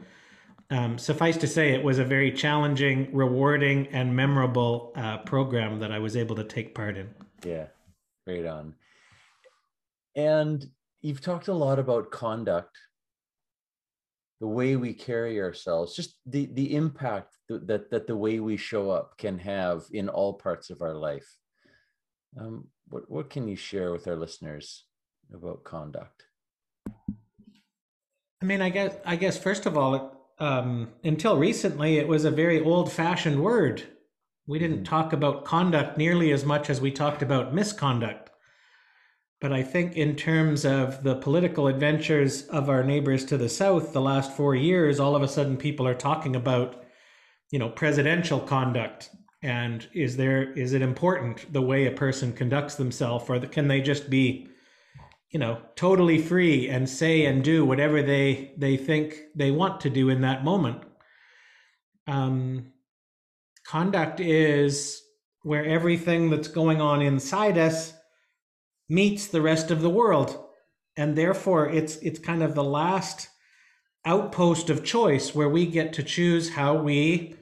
um, 0.72 0.96
suffice 0.96 1.36
to 1.36 1.46
say, 1.46 1.74
it 1.74 1.84
was 1.84 1.98
a 1.98 2.04
very 2.04 2.32
challenging, 2.32 3.08
rewarding, 3.12 3.88
and 3.88 4.16
memorable 4.16 4.92
uh, 4.96 5.18
program 5.18 5.78
that 5.80 5.92
I 5.92 5.98
was 5.98 6.16
able 6.16 6.34
to 6.36 6.44
take 6.44 6.74
part 6.74 6.96
in. 6.96 7.10
Yeah, 7.44 7.66
right 8.26 8.46
on. 8.46 8.74
And 10.16 10.66
you've 11.02 11.20
talked 11.20 11.48
a 11.48 11.52
lot 11.52 11.78
about 11.78 12.10
conduct, 12.10 12.74
the 14.40 14.46
way 14.46 14.76
we 14.76 14.94
carry 14.94 15.40
ourselves, 15.40 15.94
just 15.94 16.16
the 16.24 16.46
the 16.46 16.74
impact 16.74 17.36
that 17.48 17.90
that 17.90 18.06
the 18.06 18.16
way 18.16 18.40
we 18.40 18.56
show 18.56 18.90
up 18.90 19.18
can 19.18 19.38
have 19.38 19.82
in 19.92 20.08
all 20.08 20.32
parts 20.32 20.70
of 20.70 20.80
our 20.80 20.94
life. 20.94 21.28
Um, 22.40 22.68
what 22.88 23.10
what 23.10 23.28
can 23.28 23.46
you 23.46 23.56
share 23.56 23.92
with 23.92 24.08
our 24.08 24.16
listeners 24.16 24.86
about 25.34 25.64
conduct? 25.64 26.24
I 28.40 28.44
mean, 28.44 28.62
I 28.62 28.70
guess 28.70 28.96
I 29.04 29.16
guess 29.16 29.36
first 29.36 29.66
of 29.66 29.76
all, 29.76 29.94
it, 29.94 30.02
um, 30.42 30.88
until 31.04 31.36
recently, 31.36 31.98
it 31.98 32.08
was 32.08 32.24
a 32.24 32.30
very 32.32 32.60
old 32.60 32.90
fashioned 32.90 33.40
word. 33.40 33.84
We 34.48 34.58
didn't 34.58 34.78
mm-hmm. 34.78 34.84
talk 34.96 35.12
about 35.12 35.44
conduct 35.44 35.96
nearly 35.96 36.32
as 36.32 36.44
much 36.44 36.68
as 36.68 36.80
we 36.80 36.90
talked 36.90 37.22
about 37.22 37.54
misconduct. 37.54 38.28
But 39.40 39.52
I 39.52 39.62
think, 39.62 39.94
in 39.94 40.16
terms 40.16 40.64
of 40.64 41.04
the 41.04 41.14
political 41.14 41.68
adventures 41.68 42.42
of 42.48 42.68
our 42.68 42.82
neighbors 42.82 43.24
to 43.26 43.36
the 43.36 43.48
south, 43.48 43.92
the 43.92 44.00
last 44.00 44.36
four 44.36 44.56
years, 44.56 44.98
all 44.98 45.14
of 45.14 45.22
a 45.22 45.28
sudden 45.28 45.56
people 45.56 45.86
are 45.86 45.94
talking 45.94 46.34
about, 46.34 46.82
you 47.52 47.60
know, 47.60 47.68
presidential 47.68 48.40
conduct. 48.40 49.10
And 49.42 49.86
is 49.92 50.16
there 50.16 50.52
is 50.54 50.72
it 50.72 50.82
important 50.82 51.52
the 51.52 51.62
way 51.62 51.86
a 51.86 51.92
person 51.92 52.32
conducts 52.32 52.74
themselves, 52.74 53.30
or 53.30 53.38
can 53.38 53.68
they 53.68 53.80
just 53.80 54.10
be 54.10 54.48
you 55.32 55.38
know 55.38 55.60
totally 55.74 56.18
free 56.18 56.68
and 56.68 56.88
say 56.88 57.24
and 57.24 57.42
do 57.42 57.64
whatever 57.64 58.02
they 58.02 58.52
they 58.56 58.76
think 58.76 59.16
they 59.34 59.50
want 59.50 59.80
to 59.80 59.90
do 59.90 60.10
in 60.10 60.20
that 60.20 60.44
moment. 60.44 60.82
Um 62.06 62.72
conduct 63.66 64.20
is 64.20 65.02
where 65.42 65.64
everything 65.64 66.30
that's 66.30 66.48
going 66.48 66.80
on 66.80 67.02
inside 67.02 67.58
us 67.58 67.94
meets 68.88 69.26
the 69.26 69.40
rest 69.42 69.70
of 69.70 69.80
the 69.80 69.90
world. 69.90 70.44
And 70.96 71.16
therefore 71.16 71.68
it's 71.68 71.96
it's 71.96 72.18
kind 72.18 72.42
of 72.42 72.54
the 72.54 72.64
last 72.64 73.28
outpost 74.04 74.68
of 74.68 74.84
choice 74.84 75.34
where 75.34 75.48
we 75.48 75.64
get 75.64 75.94
to 75.94 76.02
choose 76.02 76.50
how 76.50 76.74
we 76.74 77.36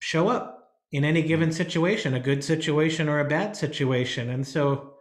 show 0.00 0.28
up 0.28 0.70
in 0.90 1.04
any 1.04 1.22
given 1.22 1.52
situation 1.52 2.14
a 2.14 2.20
good 2.20 2.42
situation 2.42 3.08
or 3.08 3.20
a 3.20 3.28
bad 3.28 3.56
situation. 3.56 4.28
And 4.28 4.46
so 4.46 4.91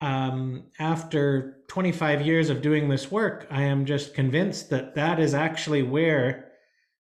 um, 0.00 0.64
after 0.78 1.58
25 1.68 2.24
years 2.24 2.50
of 2.50 2.62
doing 2.62 2.88
this 2.88 3.10
work, 3.10 3.46
I 3.50 3.62
am 3.62 3.84
just 3.84 4.14
convinced 4.14 4.70
that 4.70 4.94
that 4.94 5.18
is 5.18 5.34
actually 5.34 5.82
where 5.82 6.52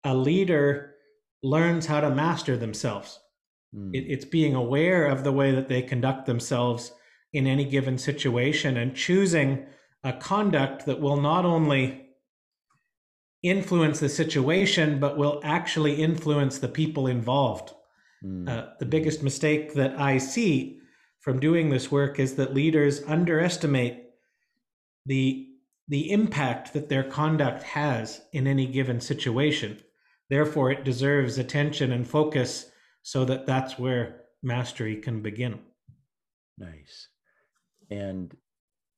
a 0.05 0.15
leader 0.15 0.95
learns 1.43 1.87
how 1.87 2.01
to 2.01 2.11
master 2.11 2.57
themselves. 2.57 3.21
Mm. 3.75 3.95
It, 3.95 4.05
it's 4.09 4.25
being 4.25 4.55
aware 4.55 5.07
of 5.07 5.25
the 5.25 5.33
way 5.33 5.53
that 5.53 5.69
they 5.69 5.83
conduct 5.83 6.27
themselves 6.27 6.93
in 7.33 7.47
any 7.47 7.65
given 7.65 7.99
situation 7.99 8.77
and 8.77 8.95
choosing 8.95 9.67
a 10.05 10.13
conduct 10.13 10.87
that 10.87 11.01
will 11.01 11.21
not 11.21 11.45
only 11.45 12.07
influence 13.43 14.01
the 14.01 14.09
situation, 14.09 15.01
but 15.01 15.17
will 15.17 15.41
actually 15.43 15.95
influence 16.03 16.59
the 16.59 16.69
people 16.69 17.07
involved. 17.07 17.73
Mm. 18.25 18.49
Uh, 18.49 18.71
the 18.79 18.87
biggest 18.87 19.23
mistake 19.23 19.75
that 19.75 19.99
I 19.99 20.19
see 20.19 20.81
from 21.23 21.39
doing 21.39 21.71
this 21.71 21.91
work 21.91 22.19
is 22.19 22.35
that 22.35 22.53
leaders 22.53 23.03
underestimate 23.07 24.05
the 25.07 25.49
the 25.89 26.13
impact 26.13 26.73
that 26.73 26.89
their 26.89 27.03
conduct 27.03 27.63
has 27.63 28.23
in 28.33 28.47
any 28.47 28.67
given 28.67 29.01
situation. 29.01 29.79
Therefore, 30.31 30.71
it 30.71 30.85
deserves 30.85 31.39
attention 31.39 31.93
and 31.93 32.07
focus 32.07 32.71
so 33.03 33.25
that 33.25 33.47
that's 33.47 33.79
where 33.79 34.23
mastery 34.43 34.97
can 34.97 35.21
begin. 35.21 35.59
Nice. 36.57 37.09
And 37.91 38.35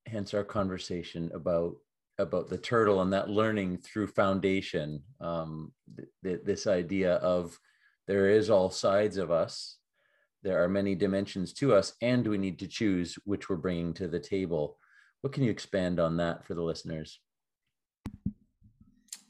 hence 0.07 0.35
our 0.35 0.45
conversation 0.45 1.31
about 1.35 1.77
about 2.19 2.49
the 2.49 2.59
turtle 2.59 3.03
and 3.03 3.13
that 3.13 3.29
learning 3.29 3.79
through 3.79 4.07
foundation 4.07 5.03
um, 5.21 5.73
th- 5.97 6.09
th- 6.23 6.41
this 6.45 6.67
idea 6.67 7.15
of 7.15 7.59
there 8.07 8.29
is 8.29 8.51
all 8.51 8.71
sides 8.71 9.17
of 9.17 9.33
us 9.33 9.79
there 10.45 10.63
are 10.63 10.69
many 10.69 10.95
dimensions 10.95 11.53
to 11.55 11.75
us 11.75 11.95
and 12.03 12.29
we 12.29 12.39
need 12.39 12.59
to 12.59 12.69
choose 12.69 13.19
which 13.25 13.49
we're 13.49 13.57
bringing 13.57 13.95
to 13.95 14.07
the 14.07 14.21
table. 14.21 14.77
What 15.23 15.33
can 15.33 15.43
you 15.43 15.51
expand 15.51 15.99
on 15.99 16.19
that 16.19 16.45
for 16.45 16.55
the 16.55 16.63
listeners? 16.63 17.19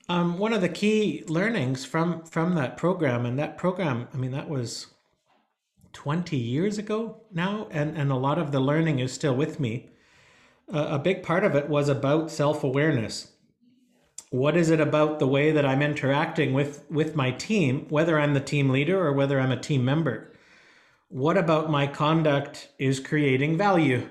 Um, 0.09 0.39
one 0.39 0.53
of 0.53 0.61
the 0.61 0.69
key 0.69 1.25
learnings 1.29 1.85
from 1.87 2.25
from 2.25 2.57
that 2.57 2.77
program 2.77 3.25
and 3.25 3.39
that 3.39 3.57
program 3.57 4.07
i 4.13 4.19
mean 4.19 4.33
that 4.33 4.51
was 4.51 4.89
20 5.95 6.37
years 6.37 6.77
ago 6.77 7.23
now 7.33 7.69
and 7.71 7.97
and 7.97 8.11
a 8.13 8.17
lot 8.17 8.39
of 8.39 8.53
the 8.53 8.61
learning 8.61 8.99
is 8.99 9.13
still 9.13 9.35
with 9.35 9.59
me. 9.59 9.91
A 10.69 10.99
big 10.99 11.23
part 11.23 11.45
of 11.45 11.55
it 11.55 11.69
was 11.69 11.89
about 11.89 12.31
self-awareness. 12.31 13.29
What 14.31 14.57
is 14.57 14.71
it 14.71 14.81
about 14.81 15.21
the 15.21 15.29
way 15.29 15.53
that 15.53 15.65
i'm 15.65 15.81
interacting 15.81 16.53
with 16.53 16.85
with 16.91 17.15
my 17.15 17.31
team 17.31 17.87
whether 17.89 18.19
i'm 18.19 18.35
the 18.35 18.41
team 18.41 18.69
leader 18.69 19.01
or 19.07 19.13
whether 19.13 19.41
i'm 19.41 19.53
a 19.53 19.61
team 19.61 19.85
member 19.85 20.34
what 21.15 21.39
about 21.39 21.71
my 21.71 21.87
conduct 21.87 22.71
is 22.77 22.99
creating 22.99 23.57
value? 23.57 24.05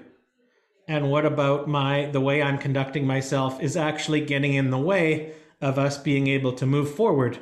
And 0.88 1.12
what 1.12 1.26
about 1.26 1.68
my 1.68 2.06
the 2.06 2.22
way 2.22 2.42
i'm 2.42 2.58
conducting 2.58 3.06
myself 3.06 3.62
is 3.62 3.76
actually 3.76 4.22
getting 4.22 4.54
in 4.54 4.70
the 4.70 4.78
way 4.78 5.34
of 5.60 5.78
us 5.78 5.98
being 5.98 6.28
able 6.28 6.54
to 6.54 6.66
move 6.66 6.96
forward? 6.96 7.38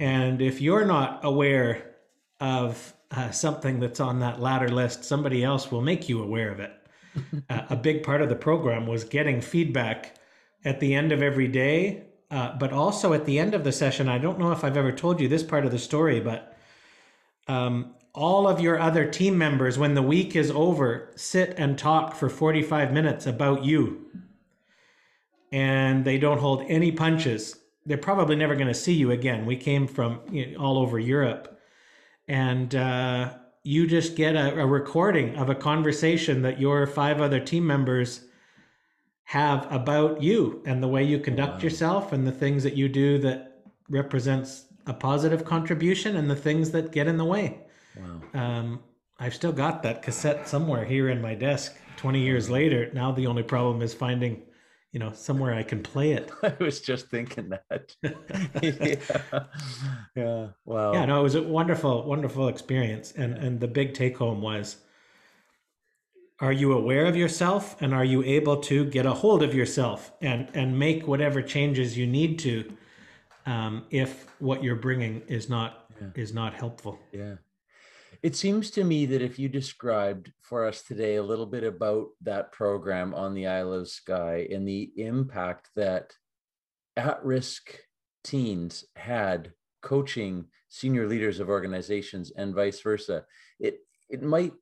And 0.00 0.42
if 0.42 0.60
you're 0.60 0.84
not 0.84 1.20
aware 1.22 1.92
of 2.40 2.92
uh, 3.12 3.30
something 3.30 3.78
that's 3.78 4.00
on 4.00 4.18
that 4.18 4.40
latter 4.40 4.68
list 4.68 5.04
somebody 5.04 5.44
else 5.44 5.70
will 5.70 5.82
make 5.82 6.08
you 6.08 6.20
aware 6.20 6.50
of 6.50 6.58
it. 6.58 6.72
Uh, 7.50 7.62
a 7.70 7.76
big 7.76 8.02
part 8.02 8.22
of 8.22 8.30
the 8.30 8.34
program 8.34 8.86
was 8.86 9.04
getting 9.04 9.40
feedback 9.40 10.16
at 10.64 10.80
the 10.80 10.94
end 10.94 11.12
of 11.12 11.22
every 11.22 11.46
day, 11.46 12.04
uh, 12.30 12.56
but 12.56 12.72
also 12.72 13.12
at 13.12 13.26
the 13.26 13.38
end 13.38 13.54
of 13.54 13.62
the 13.62 13.70
session. 13.70 14.08
I 14.08 14.16
don't 14.18 14.38
know 14.38 14.50
if 14.50 14.64
I've 14.64 14.78
ever 14.78 14.90
told 14.90 15.20
you 15.20 15.28
this 15.28 15.42
part 15.42 15.66
of 15.66 15.70
the 15.70 15.78
story, 15.78 16.20
but 16.20 16.56
um, 17.48 17.94
all 18.14 18.46
of 18.46 18.60
your 18.60 18.78
other 18.78 19.06
team 19.06 19.38
members, 19.38 19.78
when 19.78 19.94
the 19.94 20.02
week 20.02 20.36
is 20.36 20.50
over, 20.50 21.10
sit 21.16 21.54
and 21.56 21.78
talk 21.78 22.14
for 22.14 22.28
45 22.28 22.92
minutes 22.92 23.26
about 23.26 23.64
you. 23.64 24.06
And 25.50 26.04
they 26.04 26.18
don't 26.18 26.38
hold 26.38 26.64
any 26.68 26.92
punches. 26.92 27.58
They're 27.86 27.98
probably 27.98 28.36
never 28.36 28.54
going 28.54 28.68
to 28.68 28.74
see 28.74 28.92
you 28.92 29.10
again. 29.10 29.46
We 29.46 29.56
came 29.56 29.86
from 29.86 30.20
you 30.30 30.52
know, 30.52 30.58
all 30.58 30.78
over 30.78 30.98
Europe. 30.98 31.58
And 32.28 32.74
uh, 32.74 33.34
you 33.62 33.86
just 33.86 34.14
get 34.14 34.36
a, 34.36 34.60
a 34.60 34.66
recording 34.66 35.36
of 35.36 35.48
a 35.48 35.54
conversation 35.54 36.42
that 36.42 36.60
your 36.60 36.86
five 36.86 37.20
other 37.20 37.40
team 37.40 37.66
members 37.66 38.26
have 39.24 39.70
about 39.72 40.22
you 40.22 40.62
and 40.66 40.82
the 40.82 40.88
way 40.88 41.02
you 41.02 41.18
conduct 41.18 41.54
wow. 41.54 41.60
yourself 41.60 42.12
and 42.12 42.26
the 42.26 42.32
things 42.32 42.62
that 42.62 42.76
you 42.76 42.88
do 42.88 43.18
that 43.18 43.62
represents 43.88 44.66
a 44.86 44.92
positive 44.92 45.44
contribution 45.44 46.16
and 46.16 46.30
the 46.30 46.36
things 46.36 46.70
that 46.72 46.92
get 46.92 47.06
in 47.06 47.16
the 47.16 47.24
way. 47.24 47.62
Wow. 47.96 48.40
Um, 48.40 48.80
I've 49.18 49.34
still 49.34 49.52
got 49.52 49.82
that 49.82 50.02
cassette 50.02 50.48
somewhere 50.48 50.84
here 50.84 51.08
in 51.08 51.20
my 51.20 51.34
desk 51.34 51.76
20 51.96 52.20
years 52.20 52.50
later. 52.50 52.90
Now 52.92 53.12
the 53.12 53.26
only 53.26 53.42
problem 53.42 53.82
is 53.82 53.94
finding 53.94 54.42
you 54.92 55.00
know 55.00 55.10
somewhere 55.12 55.54
i 55.54 55.62
can 55.62 55.82
play 55.82 56.12
it 56.12 56.30
i 56.42 56.54
was 56.60 56.80
just 56.80 57.08
thinking 57.08 57.48
that 57.48 57.96
yeah. 58.62 59.44
yeah 60.14 60.48
wow 60.64 60.92
yeah 60.92 61.04
no 61.04 61.20
it 61.20 61.22
was 61.22 61.34
a 61.34 61.42
wonderful 61.42 62.04
wonderful 62.04 62.48
experience 62.48 63.12
and 63.12 63.36
and 63.38 63.60
the 63.60 63.68
big 63.68 63.94
take 63.94 64.16
home 64.18 64.40
was 64.40 64.76
are 66.40 66.52
you 66.52 66.72
aware 66.72 67.06
of 67.06 67.16
yourself 67.16 67.80
and 67.80 67.94
are 67.94 68.04
you 68.04 68.22
able 68.24 68.56
to 68.56 68.84
get 68.84 69.06
a 69.06 69.12
hold 69.12 69.42
of 69.42 69.54
yourself 69.54 70.12
and 70.20 70.48
and 70.54 70.78
make 70.78 71.06
whatever 71.06 71.40
changes 71.40 71.96
you 71.96 72.06
need 72.06 72.38
to 72.38 72.72
um, 73.44 73.84
if 73.90 74.26
what 74.38 74.62
you're 74.62 74.76
bringing 74.76 75.20
is 75.26 75.48
not 75.48 75.90
yeah. 76.00 76.08
is 76.14 76.34
not 76.34 76.52
helpful 76.54 76.98
yeah 77.12 77.36
it 78.22 78.36
seems 78.36 78.70
to 78.70 78.84
me 78.84 79.04
that 79.06 79.22
if 79.22 79.38
you 79.38 79.48
described 79.48 80.32
for 80.40 80.64
us 80.64 80.82
today 80.82 81.16
a 81.16 81.22
little 81.22 81.46
bit 81.46 81.64
about 81.64 82.08
that 82.20 82.52
program 82.52 83.14
on 83.14 83.34
the 83.34 83.48
Isle 83.48 83.72
of 83.72 83.88
Skye 83.88 84.46
and 84.50 84.66
the 84.66 84.92
impact 84.96 85.70
that 85.74 86.12
at 86.96 87.24
risk 87.24 87.76
teens 88.22 88.84
had 88.94 89.52
coaching 89.82 90.44
senior 90.68 91.08
leaders 91.08 91.40
of 91.40 91.48
organizations 91.48 92.30
and 92.36 92.54
vice 92.54 92.80
versa, 92.80 93.24
it, 93.58 93.80
it 94.08 94.22
might 94.22 94.52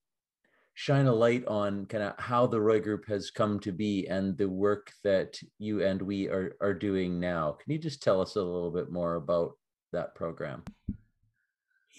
shine 0.72 1.06
a 1.06 1.12
light 1.12 1.46
on 1.46 1.84
kind 1.84 2.02
of 2.02 2.14
how 2.18 2.46
the 2.46 2.60
Roy 2.60 2.80
Group 2.80 3.06
has 3.08 3.30
come 3.30 3.60
to 3.60 3.72
be 3.72 4.06
and 4.06 4.38
the 4.38 4.48
work 4.48 4.90
that 5.04 5.38
you 5.58 5.84
and 5.84 6.00
we 6.00 6.28
are, 6.28 6.56
are 6.62 6.72
doing 6.72 7.20
now. 7.20 7.52
Can 7.62 7.72
you 7.72 7.78
just 7.78 8.02
tell 8.02 8.22
us 8.22 8.36
a 8.36 8.42
little 8.42 8.70
bit 8.70 8.90
more 8.90 9.16
about 9.16 9.52
that 9.92 10.14
program? 10.14 10.64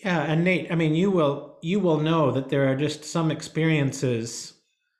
Yeah, 0.03 0.23
and 0.23 0.43
Nate, 0.43 0.71
I 0.71 0.75
mean, 0.75 0.95
you 0.95 1.11
will 1.11 1.57
you 1.61 1.79
will 1.79 1.99
know 1.99 2.31
that 2.31 2.49
there 2.49 2.71
are 2.71 2.75
just 2.75 3.05
some 3.05 3.29
experiences 3.29 4.53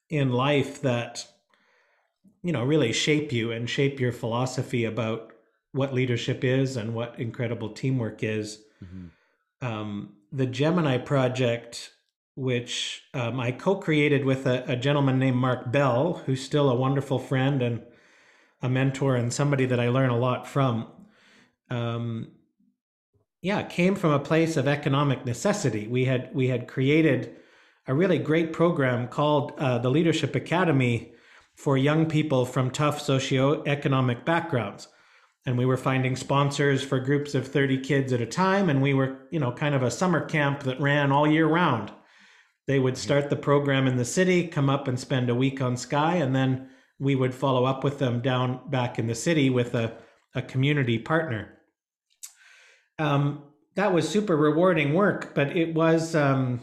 in 0.10 0.32
life 0.32 0.82
that 0.82 1.26
you 2.44 2.52
know 2.52 2.64
really 2.64 2.94
shape 2.94 3.32
you 3.32 3.52
and 3.52 3.70
shape 3.70 4.00
your 4.00 4.12
philosophy 4.12 4.86
about 4.86 5.34
what 5.72 5.94
leadership 5.94 6.44
is 6.44 6.78
and 6.78 6.94
what 6.94 7.20
incredible 7.20 7.70
teamwork 7.70 8.24
is. 8.24 8.62
Mm-hmm. 8.84 9.66
Um, 9.66 10.14
the 10.32 10.46
Gemini 10.46 10.98
project, 10.98 11.92
which 12.36 13.04
um, 13.14 13.40
I 13.40 13.52
co-created 13.52 14.26
with 14.26 14.46
a, 14.46 14.64
a 14.72 14.76
gentleman 14.76 15.18
named 15.18 15.38
Mark 15.38 15.72
Bell, 15.72 16.22
who's 16.26 16.44
still 16.44 16.70
a 16.70 16.76
wonderful 16.76 17.20
friend 17.20 17.62
and 17.62 17.82
a 18.62 18.70
mentor 18.70 19.16
and 19.16 19.34
somebody 19.34 19.66
that 19.66 19.80
I 19.80 19.90
learn 19.90 20.10
a 20.10 20.18
lot 20.18 20.48
from. 20.48 20.88
Um, 21.70 22.32
yeah, 23.42 23.64
came 23.64 23.96
from 23.96 24.12
a 24.12 24.20
place 24.20 24.56
of 24.56 24.68
economic 24.68 25.26
necessity. 25.26 25.88
We 25.88 26.06
had 26.06 26.34
we 26.34 26.48
had 26.48 26.68
created 26.68 27.36
a 27.88 27.94
really 27.94 28.20
great 28.20 28.54
program 28.54 29.08
called 29.08 29.54
uh, 29.58 29.80
the 29.80 29.90
Leadership 29.90 30.36
Academy 30.36 31.14
for 31.56 31.78
young 31.78 32.06
people 32.06 32.46
from 32.46 32.70
tough 32.70 33.02
socioeconomic 33.02 34.24
backgrounds. 34.26 34.88
And 35.48 35.58
we 35.58 35.66
were 35.66 35.78
finding 35.78 36.16
sponsors 36.16 36.84
for 36.84 37.00
groups 37.00 37.34
of 37.34 37.48
30 37.48 37.80
kids 37.80 38.14
at 38.14 38.22
a 38.22 38.28
time. 38.28 38.70
And 38.70 38.80
we 38.80 38.94
were, 38.94 39.28
you 39.32 39.40
know, 39.40 39.52
kind 39.52 39.74
of 39.74 39.82
a 39.82 39.90
summer 39.90 40.24
camp 40.24 40.62
that 40.64 40.80
ran 40.80 41.12
all 41.12 41.28
year 41.28 41.48
round. 41.48 41.92
They 42.68 42.78
would 42.78 42.94
mm-hmm. 42.94 43.02
start 43.02 43.30
the 43.32 43.36
program 43.36 43.88
in 43.88 43.98
the 43.98 44.06
city, 44.06 44.48
come 44.48 44.70
up 44.70 44.88
and 44.88 45.00
spend 45.00 45.32
a 45.32 45.36
week 45.36 45.62
on 45.62 45.76
Skye, 45.76 46.18
and 46.18 46.36
then 46.36 46.70
we 47.00 47.16
would 47.16 47.34
follow 47.34 47.66
up 47.66 47.84
with 47.84 47.98
them 47.98 48.22
down 48.22 48.60
back 48.70 49.00
in 49.00 49.08
the 49.08 49.16
city 49.16 49.50
with 49.50 49.74
a, 49.74 49.98
a 50.36 50.44
community 50.44 51.00
partner 51.00 51.58
um, 53.02 53.44
that 53.76 53.94
was 53.94 54.08
super 54.08 54.38
rewarding 54.38 54.94
work, 54.94 55.34
but 55.34 55.56
it 55.58 55.74
was 55.74 56.16
um, 56.16 56.62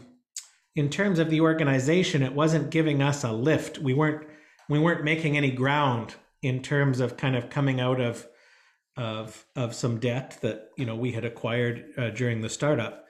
in 0.75 0.89
terms 0.89 1.19
of 1.19 1.29
the 1.29 1.41
organization, 1.41 2.23
it 2.23 2.33
wasn't 2.33 2.69
giving 2.69 3.01
us 3.01 3.23
a 3.23 3.31
lift. 3.31 3.77
We 3.79 3.93
weren't 3.93 4.25
we 4.69 4.79
weren't 4.79 5.03
making 5.03 5.35
any 5.35 5.51
ground 5.51 6.15
in 6.41 6.61
terms 6.61 6.99
of 6.99 7.17
kind 7.17 7.35
of 7.35 7.49
coming 7.49 7.81
out 7.81 7.99
of 7.99 8.25
of 8.95 9.45
of 9.55 9.75
some 9.75 9.99
debt 9.99 10.37
that 10.41 10.69
you 10.77 10.85
know 10.85 10.95
we 10.95 11.11
had 11.11 11.25
acquired 11.25 11.91
uh, 11.97 12.09
during 12.11 12.41
the 12.41 12.49
startup, 12.49 13.05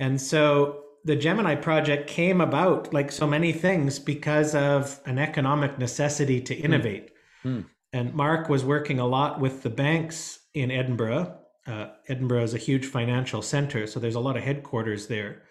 and 0.00 0.20
so 0.20 0.82
the 1.04 1.14
Gemini 1.14 1.54
project 1.54 2.08
came 2.08 2.40
about 2.40 2.92
like 2.92 3.12
so 3.12 3.28
many 3.28 3.52
things 3.52 4.00
because 4.00 4.56
of 4.56 4.98
an 5.06 5.18
economic 5.18 5.78
necessity 5.78 6.40
to 6.40 6.54
hmm. 6.54 6.64
innovate. 6.64 7.10
Mm. 7.44 7.58
Mm. 7.58 7.66
And 7.92 8.14
Mark 8.14 8.48
was 8.48 8.64
working 8.64 8.98
a 8.98 9.06
lot 9.06 9.40
with 9.40 9.62
the 9.62 9.70
banks 9.70 10.40
in 10.52 10.72
Edinburgh 10.72 11.38
uh, 11.66 11.88
Edinburgh 12.08 12.42
is 12.42 12.54
a 12.54 12.58
huge 12.58 12.86
financial 12.86 13.42
center, 13.42 13.86
so 13.86 14.00
there's 14.00 14.14
a 14.14 14.20
lot 14.20 14.36
of 14.36 14.42
headquarters 14.42 15.06
there. 15.06 15.42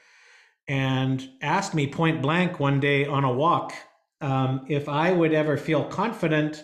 And 0.67 1.27
asked 1.41 1.74
me 1.74 1.88
point 1.88 2.22
blank 2.22 2.60
one 2.60 2.79
day 2.79 3.05
on 3.05 3.24
a 3.24 3.31
walk 3.31 3.74
um, 4.22 4.65
if 4.67 4.89
I 4.89 5.12
would 5.12 5.34
ever 5.34 5.57
feel 5.57 5.84
confident 5.84 6.63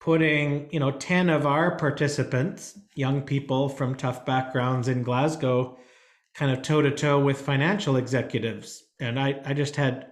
putting, 0.00 0.68
you 0.72 0.80
know, 0.80 0.90
10 0.90 1.30
of 1.30 1.46
our 1.46 1.76
participants, 1.76 2.76
young 2.96 3.22
people 3.22 3.68
from 3.68 3.94
tough 3.94 4.26
backgrounds 4.26 4.88
in 4.88 5.04
Glasgow, 5.04 5.78
kind 6.34 6.50
of 6.50 6.60
toe 6.62 6.82
to 6.82 6.90
toe 6.90 7.20
with 7.20 7.40
financial 7.40 7.96
executives. 7.96 8.82
And 8.98 9.18
I, 9.18 9.40
I 9.44 9.54
just 9.54 9.76
had 9.76 10.08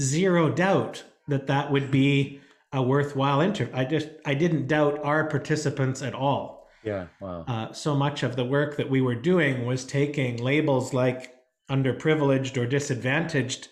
zero 0.00 0.50
doubt 0.50 1.04
that 1.28 1.48
that 1.48 1.70
would 1.70 1.90
be 1.90 2.40
a 2.72 2.82
worthwhile 2.82 3.42
interview. 3.42 3.74
I 3.76 3.84
just, 3.84 4.08
I 4.24 4.34
didn't 4.34 4.68
doubt 4.68 5.04
our 5.04 5.28
participants 5.28 6.00
at 6.02 6.14
all. 6.14 6.55
Yeah, 6.86 7.06
wow. 7.20 7.44
Uh, 7.48 7.72
so 7.72 7.96
much 7.96 8.22
of 8.22 8.36
the 8.36 8.44
work 8.44 8.76
that 8.76 8.88
we 8.88 9.00
were 9.00 9.16
doing 9.16 9.66
was 9.66 9.84
taking 9.84 10.36
labels 10.36 10.94
like 10.94 11.34
underprivileged 11.68 12.56
or 12.56 12.64
disadvantaged 12.64 13.68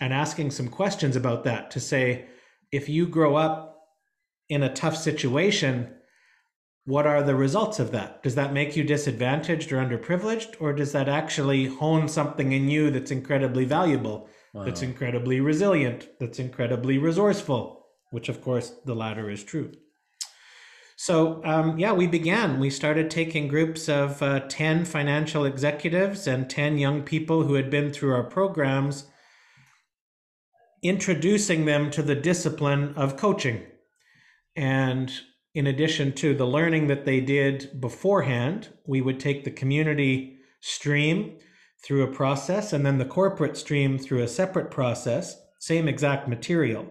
and 0.00 0.12
asking 0.12 0.50
some 0.50 0.68
questions 0.68 1.16
about 1.16 1.44
that 1.44 1.70
to 1.70 1.80
say, 1.80 2.26
if 2.70 2.88
you 2.88 3.06
grow 3.06 3.36
up 3.36 3.78
in 4.50 4.62
a 4.62 4.74
tough 4.74 4.96
situation, 4.96 5.94
what 6.84 7.06
are 7.06 7.22
the 7.22 7.34
results 7.34 7.78
of 7.78 7.90
that? 7.92 8.22
Does 8.22 8.34
that 8.34 8.52
make 8.52 8.76
you 8.76 8.84
disadvantaged 8.84 9.72
or 9.72 9.76
underprivileged, 9.76 10.56
or 10.60 10.72
does 10.72 10.92
that 10.92 11.08
actually 11.08 11.66
hone 11.66 12.08
something 12.08 12.52
in 12.52 12.68
you 12.68 12.90
that's 12.90 13.10
incredibly 13.10 13.64
valuable, 13.64 14.28
wow. 14.52 14.64
that's 14.64 14.82
incredibly 14.82 15.40
resilient, 15.40 16.08
that's 16.20 16.38
incredibly 16.38 16.98
resourceful? 16.98 17.86
Which, 18.10 18.28
of 18.28 18.42
course, 18.42 18.72
the 18.84 18.94
latter 18.94 19.30
is 19.30 19.44
true. 19.44 19.72
So, 21.00 21.40
um, 21.44 21.78
yeah, 21.78 21.92
we 21.92 22.08
began. 22.08 22.58
We 22.58 22.70
started 22.70 23.08
taking 23.08 23.46
groups 23.46 23.88
of 23.88 24.20
uh, 24.20 24.40
10 24.48 24.84
financial 24.84 25.44
executives 25.44 26.26
and 26.26 26.50
10 26.50 26.76
young 26.76 27.02
people 27.04 27.44
who 27.44 27.54
had 27.54 27.70
been 27.70 27.92
through 27.92 28.12
our 28.12 28.24
programs, 28.24 29.06
introducing 30.82 31.66
them 31.66 31.92
to 31.92 32.02
the 32.02 32.16
discipline 32.16 32.94
of 32.96 33.16
coaching. 33.16 33.62
And 34.56 35.12
in 35.54 35.68
addition 35.68 36.14
to 36.14 36.34
the 36.34 36.48
learning 36.48 36.88
that 36.88 37.04
they 37.04 37.20
did 37.20 37.80
beforehand, 37.80 38.70
we 38.84 39.00
would 39.00 39.20
take 39.20 39.44
the 39.44 39.52
community 39.52 40.38
stream 40.60 41.38
through 41.80 42.02
a 42.02 42.12
process 42.12 42.72
and 42.72 42.84
then 42.84 42.98
the 42.98 43.04
corporate 43.04 43.56
stream 43.56 43.98
through 43.98 44.24
a 44.24 44.28
separate 44.28 44.72
process, 44.72 45.40
same 45.60 45.86
exact 45.86 46.26
material. 46.26 46.86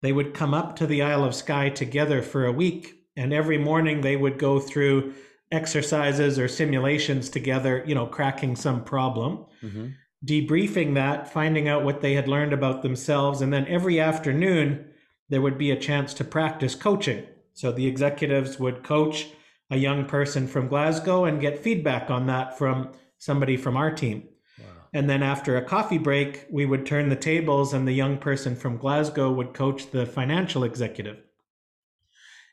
They 0.00 0.12
would 0.12 0.32
come 0.32 0.54
up 0.54 0.74
to 0.76 0.86
the 0.86 1.02
Isle 1.02 1.24
of 1.24 1.34
Skye 1.34 1.68
together 1.68 2.22
for 2.22 2.46
a 2.46 2.52
week, 2.52 2.95
and 3.16 3.32
every 3.32 3.58
morning 3.58 4.00
they 4.00 4.16
would 4.16 4.38
go 4.38 4.60
through 4.60 5.14
exercises 5.52 6.38
or 6.38 6.48
simulations 6.48 7.28
together, 7.28 7.82
you 7.86 7.94
know, 7.94 8.06
cracking 8.06 8.56
some 8.56 8.82
problem, 8.84 9.44
mm-hmm. 9.62 9.88
debriefing 10.24 10.94
that, 10.94 11.32
finding 11.32 11.68
out 11.68 11.84
what 11.84 12.00
they 12.00 12.14
had 12.14 12.28
learned 12.28 12.52
about 12.52 12.82
themselves, 12.82 13.40
and 13.40 13.52
then 13.52 13.66
every 13.66 14.00
afternoon 14.00 14.86
there 15.28 15.40
would 15.40 15.58
be 15.58 15.70
a 15.70 15.80
chance 15.80 16.14
to 16.14 16.24
practice 16.24 16.74
coaching 16.74 17.24
so 17.52 17.72
the 17.72 17.86
executives 17.86 18.58
would 18.58 18.82
coach 18.82 19.28
a 19.70 19.76
young 19.76 20.04
person 20.04 20.46
from 20.46 20.68
Glasgow 20.68 21.24
and 21.24 21.40
get 21.40 21.62
feedback 21.62 22.10
on 22.10 22.26
that 22.26 22.56
from 22.56 22.92
somebody 23.18 23.56
from 23.56 23.76
our 23.76 23.90
team. 23.90 24.28
Wow. 24.58 24.66
And 24.92 25.10
then 25.10 25.22
after 25.22 25.56
a 25.56 25.64
coffee 25.64 25.98
break, 25.98 26.46
we 26.50 26.66
would 26.66 26.86
turn 26.86 27.08
the 27.08 27.16
tables 27.16 27.72
and 27.72 27.88
the 27.88 27.92
young 27.92 28.18
person 28.18 28.54
from 28.54 28.76
Glasgow 28.76 29.32
would 29.32 29.54
coach 29.54 29.90
the 29.90 30.06
financial 30.06 30.64
executive 30.64 31.25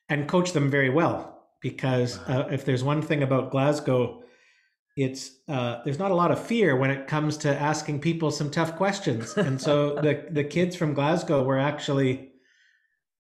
and 0.10 0.28
coach 0.28 0.54
them 0.54 0.70
very 0.70 0.90
well. 0.90 1.30
Because 1.62 2.20
wow. 2.28 2.42
uh, 2.42 2.48
if 2.52 2.66
there's 2.66 2.84
one 2.84 3.02
thing 3.02 3.24
about 3.24 3.52
Glasgow, 3.52 4.24
it's 4.96 5.32
uh, 5.48 5.82
there's 5.84 6.00
not 6.00 6.12
a 6.12 6.16
lot 6.16 6.32
of 6.32 6.46
fear 6.46 6.76
when 6.76 6.92
it 6.92 7.08
comes 7.08 7.38
to 7.38 7.56
asking 7.56 8.00
people 8.00 8.32
some 8.32 8.52
tough 8.52 8.76
questions. 8.76 9.34
And 9.38 9.60
so 9.60 9.96
the 9.96 10.26
the 10.30 10.44
kids 10.44 10.76
from 10.76 10.94
Glasgow 10.94 11.44
were 11.44 11.60
actually 11.60 12.32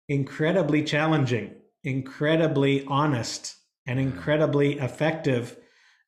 incredibly 0.09 0.83
challenging, 0.83 1.54
incredibly 1.85 2.85
honest, 2.87 3.54
and 3.87 4.00
incredibly 4.00 4.78
effective 4.78 5.56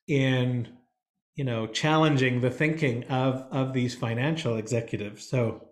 in 0.07 0.67
you 1.35 1.43
know 1.43 1.67
challenging 1.67 2.41
the 2.41 2.51
thinking 2.51 3.05
of 3.05 3.45
of 3.51 3.73
these 3.73 3.95
financial 3.95 4.57
executives. 4.57 5.29
So 5.29 5.66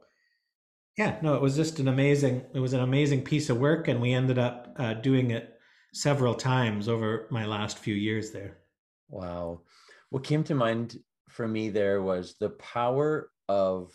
yeah, 0.97 1.17
no, 1.21 1.35
it 1.35 1.41
was 1.41 1.55
just 1.55 1.79
an 1.79 1.87
amazing 1.87 2.43
it 2.53 2.59
was 2.59 2.73
an 2.73 2.81
amazing 2.81 3.23
piece 3.23 3.49
of 3.49 3.57
work, 3.57 3.87
and 3.87 4.01
we 4.01 4.13
ended 4.13 4.39
up 4.39 4.73
uh, 4.77 4.93
doing 4.93 5.31
it 5.31 5.59
several 5.93 6.33
times 6.33 6.87
over 6.87 7.27
my 7.31 7.45
last 7.45 7.77
few 7.77 7.95
years 7.95 8.31
there. 8.31 8.57
Wow, 9.09 9.61
what 10.09 10.23
came 10.23 10.43
to 10.45 10.55
mind 10.55 10.97
for 11.29 11.47
me 11.47 11.69
there 11.69 12.01
was 12.01 12.35
the 12.39 12.51
power 12.51 13.29
of 13.49 13.91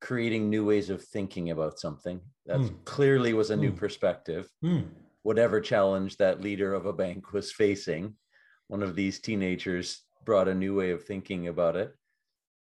creating 0.00 0.50
new 0.50 0.64
ways 0.64 0.90
of 0.90 1.02
thinking 1.02 1.50
about 1.50 1.78
something 1.78 2.20
that 2.46 2.58
mm. 2.58 2.84
clearly 2.84 3.32
was 3.32 3.50
a 3.50 3.56
new 3.56 3.72
mm. 3.72 3.76
perspective 3.76 4.48
mm. 4.64 4.84
whatever 5.22 5.60
challenge 5.60 6.16
that 6.16 6.40
leader 6.40 6.74
of 6.74 6.86
a 6.86 6.92
bank 6.92 7.32
was 7.32 7.52
facing 7.52 8.14
one 8.68 8.82
of 8.82 8.94
these 8.94 9.18
teenagers 9.18 10.02
brought 10.24 10.48
a 10.48 10.54
new 10.54 10.74
way 10.74 10.90
of 10.90 11.04
thinking 11.04 11.48
about 11.48 11.76
it 11.76 11.94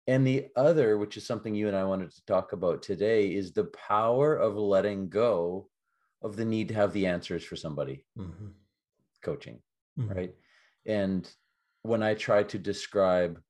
and 0.09 0.27
the 0.27 0.47
other 0.57 0.97
which 0.99 1.16
is 1.16 1.25
something 1.25 1.55
you 1.55 1.68
and 1.68 1.77
i 1.77 1.85
wanted 1.85 2.11
to 2.11 2.25
talk 2.25 2.53
about 2.53 2.83
today 2.83 3.29
is 3.29 3.53
the 3.53 3.71
power 3.88 4.35
of 4.35 4.57
letting 4.57 5.09
go 5.09 5.68
of 6.23 6.35
the 6.35 6.44
need 6.44 6.66
to 6.66 6.75
have 6.75 6.92
the 6.92 7.07
answers 7.07 7.44
for 7.44 7.55
somebody 7.55 8.05
mm-hmm. 8.18 8.49
coaching 9.23 9.61
mm-hmm. 9.97 10.12
right 10.12 10.35
and 10.87 11.31
when 11.83 12.03
i 12.03 12.14
try 12.14 12.42
to 12.42 12.59
describe 12.59 13.40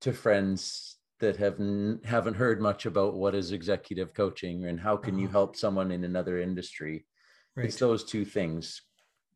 to 0.00 0.12
friends 0.12 0.98
that 1.18 1.36
have 1.36 1.58
n- 1.58 1.98
haven't 2.04 2.36
heard 2.36 2.60
much 2.60 2.86
about 2.86 3.14
what 3.14 3.34
is 3.34 3.50
executive 3.50 4.14
coaching 4.14 4.66
and 4.66 4.78
how 4.78 4.96
can 4.96 5.18
you 5.18 5.24
uh-huh. 5.24 5.32
help 5.32 5.56
someone 5.56 5.90
in 5.90 6.04
another 6.04 6.38
industry 6.38 7.04
right. 7.56 7.66
it's 7.66 7.76
those 7.76 8.04
two 8.04 8.24
things 8.24 8.82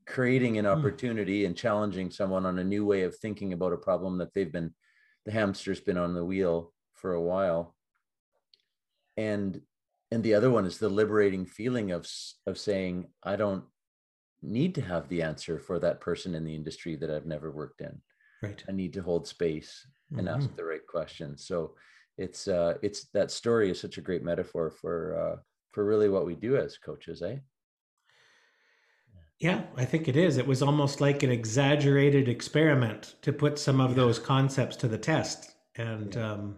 creating 0.04 0.58
an 0.58 0.64
hmm. 0.64 0.70
opportunity 0.72 1.42
mm. 1.42 1.46
and 1.46 1.56
challenging 1.56 2.10
someone 2.10 2.44
on 2.44 2.58
a 2.58 2.64
new 2.64 2.84
way 2.84 3.02
of 3.02 3.16
thinking 3.16 3.52
about 3.52 3.72
a 3.72 3.76
problem 3.76 4.18
that 4.18 4.34
they've 4.34 4.52
been 4.52 4.74
the 5.24 5.32
hamster's 5.32 5.80
been 5.80 5.98
on 5.98 6.14
the 6.14 6.24
wheel 6.24 6.72
for 6.94 7.14
a 7.14 7.20
while 7.22 7.74
and 9.16 9.60
and 10.10 10.22
the 10.22 10.34
other 10.34 10.50
one 10.50 10.66
is 10.66 10.78
the 10.78 10.88
liberating 10.88 11.46
feeling 11.46 11.90
of 11.90 12.08
of 12.46 12.58
saying 12.58 13.06
i 13.22 13.36
don't 13.36 13.64
need 14.42 14.74
to 14.74 14.82
have 14.82 15.08
the 15.08 15.22
answer 15.22 15.58
for 15.58 15.78
that 15.78 16.00
person 16.00 16.34
in 16.34 16.44
the 16.44 16.54
industry 16.54 16.96
that 16.96 17.10
i've 17.10 17.26
never 17.26 17.50
worked 17.50 17.80
in 17.80 18.00
right 18.42 18.64
i 18.68 18.72
need 18.72 18.92
to 18.92 19.02
hold 19.02 19.26
space 19.26 19.86
and 20.16 20.26
mm-hmm. 20.26 20.40
ask 20.40 20.54
the 20.56 20.64
right 20.64 20.86
questions. 20.86 21.46
So 21.46 21.74
it's 22.18 22.48
uh, 22.48 22.74
it's 22.82 23.06
that 23.14 23.30
story 23.30 23.70
is 23.70 23.80
such 23.80 23.98
a 23.98 24.02
great 24.02 24.22
metaphor 24.22 24.70
for 24.70 25.18
uh, 25.18 25.40
for 25.72 25.84
really 25.84 26.08
what 26.08 26.26
we 26.26 26.34
do 26.34 26.56
as 26.56 26.78
coaches, 26.78 27.22
eh? 27.22 27.36
Yeah, 29.42 29.62
I 29.76 29.84
think 29.84 30.06
it 30.08 30.16
is. 30.16 30.36
It 30.36 30.46
was 30.46 30.62
almost 30.62 31.00
like 31.00 31.22
an 31.22 31.30
exaggerated 31.30 32.28
experiment 32.28 33.16
to 33.22 33.32
put 33.32 33.58
some 33.58 33.80
of 33.80 33.96
those 33.96 34.18
concepts 34.18 34.76
to 34.76 34.88
the 34.88 34.98
test, 34.98 35.56
and 35.76 36.14
yeah. 36.14 36.32
um, 36.32 36.56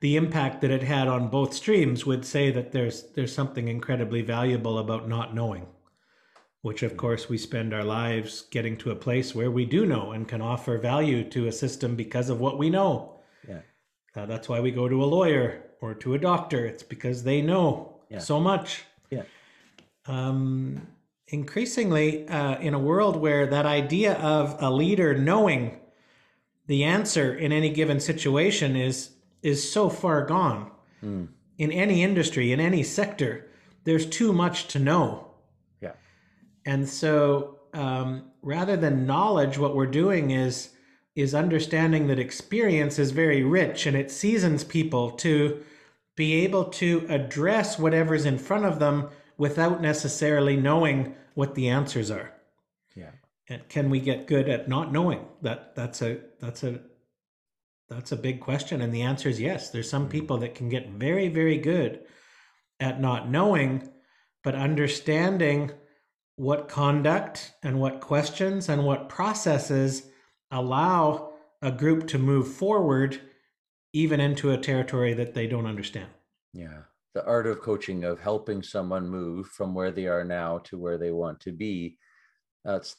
the 0.00 0.16
impact 0.16 0.60
that 0.60 0.70
it 0.70 0.82
had 0.82 1.08
on 1.08 1.28
both 1.28 1.54
streams 1.54 2.04
would 2.04 2.24
say 2.24 2.50
that 2.50 2.72
there's 2.72 3.04
there's 3.12 3.34
something 3.34 3.68
incredibly 3.68 4.20
valuable 4.20 4.78
about 4.78 5.08
not 5.08 5.34
knowing 5.34 5.66
which 6.64 6.82
of 6.82 6.96
course 6.96 7.28
we 7.28 7.36
spend 7.36 7.74
our 7.74 7.84
lives 7.84 8.46
getting 8.50 8.74
to 8.74 8.90
a 8.90 8.96
place 8.96 9.34
where 9.34 9.50
we 9.50 9.66
do 9.66 9.84
know 9.84 10.12
and 10.12 10.26
can 10.26 10.40
offer 10.40 10.78
value 10.78 11.22
to 11.22 11.46
a 11.46 11.52
system 11.52 11.94
because 11.94 12.30
of 12.30 12.40
what 12.40 12.56
we 12.56 12.70
know. 12.70 13.20
Yeah. 13.46 13.60
Uh, 14.16 14.24
that's 14.24 14.48
why 14.48 14.60
we 14.60 14.70
go 14.70 14.88
to 14.88 15.04
a 15.04 15.04
lawyer 15.04 15.62
or 15.82 15.92
to 15.96 16.14
a 16.14 16.18
doctor. 16.18 16.64
It's 16.64 16.82
because 16.82 17.22
they 17.22 17.42
know 17.42 18.00
yeah. 18.08 18.18
so 18.18 18.40
much. 18.40 18.84
Yeah. 19.10 19.24
Um, 20.06 20.86
increasingly, 21.28 22.28
uh, 22.28 22.58
in 22.58 22.74
a 22.74 22.78
world 22.78 23.16
where 23.16 23.46
that 23.46 23.66
idea 23.66 24.14
of 24.14 24.56
a 24.60 24.70
leader 24.70 25.16
knowing 25.16 25.80
the 26.66 26.84
answer 26.84 27.34
in 27.34 27.52
any 27.52 27.70
given 27.70 28.00
situation 28.00 28.76
is 28.76 29.10
is 29.42 29.70
so 29.70 29.90
far 29.90 30.24
gone. 30.24 30.70
Mm. 31.02 31.28
In 31.58 31.70
any 31.70 32.02
industry, 32.02 32.50
in 32.50 32.60
any 32.60 32.82
sector, 32.82 33.50
there's 33.84 34.06
too 34.06 34.32
much 34.32 34.68
to 34.68 34.78
know 34.78 35.30
yeah 35.80 35.92
and 36.64 36.88
so 36.88 37.58
um, 37.74 38.30
rather 38.40 38.76
than 38.76 39.06
knowledge, 39.06 39.58
what 39.58 39.74
we're 39.74 39.86
doing 39.86 40.30
is 40.30 40.70
is 41.14 41.32
understanding 41.32 42.08
that 42.08 42.18
experience 42.18 42.98
is 42.98 43.12
very 43.12 43.44
rich 43.44 43.86
and 43.86 43.96
it 43.96 44.10
seasons 44.10 44.64
people 44.64 45.12
to 45.12 45.62
be 46.16 46.34
able 46.44 46.64
to 46.64 47.06
address 47.08 47.78
whatever's 47.78 48.24
in 48.24 48.36
front 48.36 48.64
of 48.64 48.80
them 48.80 49.08
without 49.36 49.80
necessarily 49.80 50.56
knowing 50.56 51.14
what 51.34 51.54
the 51.54 51.68
answers 51.68 52.10
are. 52.10 52.32
Yeah. 52.94 53.10
And 53.48 53.68
can 53.68 53.90
we 53.90 54.00
get 54.00 54.26
good 54.26 54.48
at 54.48 54.68
not 54.68 54.92
knowing? 54.92 55.26
That 55.42 55.74
that's 55.74 56.02
a 56.02 56.20
that's 56.40 56.62
a 56.62 56.80
that's 57.88 58.12
a 58.12 58.16
big 58.16 58.40
question 58.40 58.80
and 58.80 58.92
the 58.92 59.02
answer 59.02 59.28
is 59.28 59.40
yes. 59.40 59.70
There's 59.70 59.90
some 59.90 60.04
mm-hmm. 60.04 60.12
people 60.12 60.38
that 60.38 60.54
can 60.54 60.68
get 60.68 60.90
very 60.90 61.28
very 61.28 61.58
good 61.58 62.00
at 62.80 63.00
not 63.00 63.28
knowing 63.28 63.88
but 64.42 64.54
understanding 64.54 65.72
what 66.36 66.68
conduct 66.68 67.54
and 67.62 67.80
what 67.80 68.00
questions 68.00 68.68
and 68.68 68.84
what 68.84 69.08
processes 69.08 70.10
allow 70.50 71.32
a 71.62 71.72
group 71.72 72.06
to 72.08 72.18
move 72.18 72.48
forward 72.48 73.20
even 73.92 74.20
into 74.20 74.50
a 74.50 74.58
territory 74.58 75.14
that 75.14 75.34
they 75.34 75.46
don't 75.46 75.66
understand. 75.66 76.10
Yeah. 76.52 76.82
The 77.14 77.24
art 77.24 77.46
of 77.46 77.60
coaching 77.60 78.04
of 78.04 78.20
helping 78.20 78.62
someone 78.62 79.08
move 79.08 79.48
from 79.48 79.74
where 79.74 79.92
they 79.92 80.06
are 80.06 80.24
now 80.24 80.58
to 80.64 80.78
where 80.78 80.98
they 80.98 81.12
want 81.12 81.40
to 81.40 81.52
be. 81.52 81.96
That's 82.64 82.96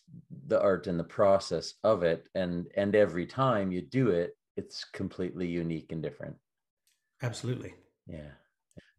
the 0.47 0.61
art 0.61 0.87
and 0.87 0.99
the 0.99 1.03
process 1.03 1.73
of 1.83 2.03
it. 2.03 2.29
And 2.35 2.67
and 2.75 2.95
every 2.95 3.25
time 3.25 3.71
you 3.71 3.81
do 3.81 4.09
it, 4.09 4.37
it's 4.55 4.85
completely 4.85 5.47
unique 5.47 5.91
and 5.91 6.01
different. 6.01 6.35
Absolutely. 7.21 7.73
Yeah 8.07 8.31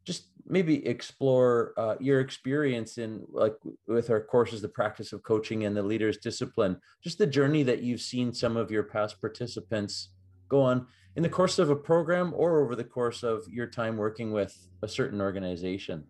just 0.06 0.28
maybe 0.46 0.86
explore 0.86 1.74
uh, 1.76 1.96
your 1.98 2.20
experience 2.20 2.96
in 2.96 3.26
like 3.28 3.56
with 3.88 4.08
our 4.08 4.22
courses 4.22 4.62
the 4.62 4.68
practice 4.68 5.12
of 5.12 5.22
coaching 5.24 5.64
and 5.64 5.76
the 5.76 5.82
leader's 5.82 6.18
discipline 6.18 6.78
just 7.02 7.18
the 7.18 7.26
journey 7.26 7.64
that 7.64 7.82
you've 7.82 8.00
seen 8.00 8.32
some 8.32 8.56
of 8.56 8.70
your 8.70 8.84
past 8.84 9.20
participants 9.20 10.12
go 10.48 10.62
on 10.62 10.86
in 11.16 11.22
the 11.22 11.28
course 11.28 11.58
of 11.58 11.70
a 11.70 11.76
program 11.76 12.32
or 12.34 12.62
over 12.62 12.76
the 12.76 12.84
course 12.84 13.22
of 13.22 13.48
your 13.48 13.66
time 13.66 13.96
working 13.96 14.32
with 14.32 14.68
a 14.82 14.88
certain 14.88 15.20
organization? 15.20 16.04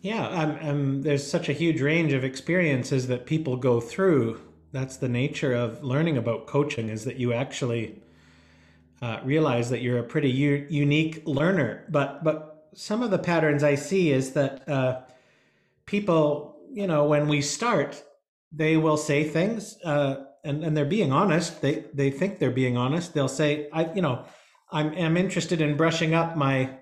Yeah, 0.00 0.26
um, 0.28 0.58
um, 0.60 1.02
there's 1.02 1.26
such 1.26 1.48
a 1.48 1.54
huge 1.54 1.80
range 1.80 2.12
of 2.12 2.24
experiences 2.24 3.06
that 3.08 3.24
people 3.24 3.56
go 3.56 3.80
through. 3.80 4.38
That's 4.70 4.98
the 4.98 5.08
nature 5.08 5.54
of 5.54 5.82
learning 5.82 6.18
about 6.18 6.46
coaching 6.46 6.90
is 6.90 7.06
that 7.06 7.16
you 7.16 7.32
actually 7.32 8.02
uh, 9.00 9.20
realize 9.24 9.70
that 9.70 9.80
you're 9.80 9.98
a 9.98 10.04
pretty 10.04 10.30
u- 10.30 10.66
unique 10.68 11.22
learner. 11.26 11.86
But 11.88 12.22
but 12.22 12.68
some 12.74 13.02
of 13.02 13.10
the 13.10 13.18
patterns 13.18 13.62
I 13.62 13.76
see 13.76 14.10
is 14.10 14.32
that 14.32 14.68
uh, 14.68 15.00
people, 15.86 16.56
you 16.70 16.86
know, 16.86 17.04
when 17.04 17.28
we 17.28 17.40
start, 17.40 18.02
they 18.52 18.76
will 18.76 18.96
say 18.96 19.24
things, 19.24 19.78
uh, 19.84 20.24
and 20.44 20.64
and 20.64 20.76
they're 20.76 20.84
being 20.84 21.12
honest. 21.12 21.62
They 21.62 21.84
they 21.92 22.10
think 22.10 22.38
they're 22.38 22.50
being 22.50 22.76
honest. 22.76 23.14
They'll 23.14 23.28
say, 23.28 23.68
I 23.72 23.92
you 23.94 24.02
know, 24.02 24.24
I'm 24.70 24.92
am 24.94 25.16
interested 25.16 25.60
in 25.60 25.76
brushing 25.76 26.14
up 26.14 26.36
my 26.36 26.78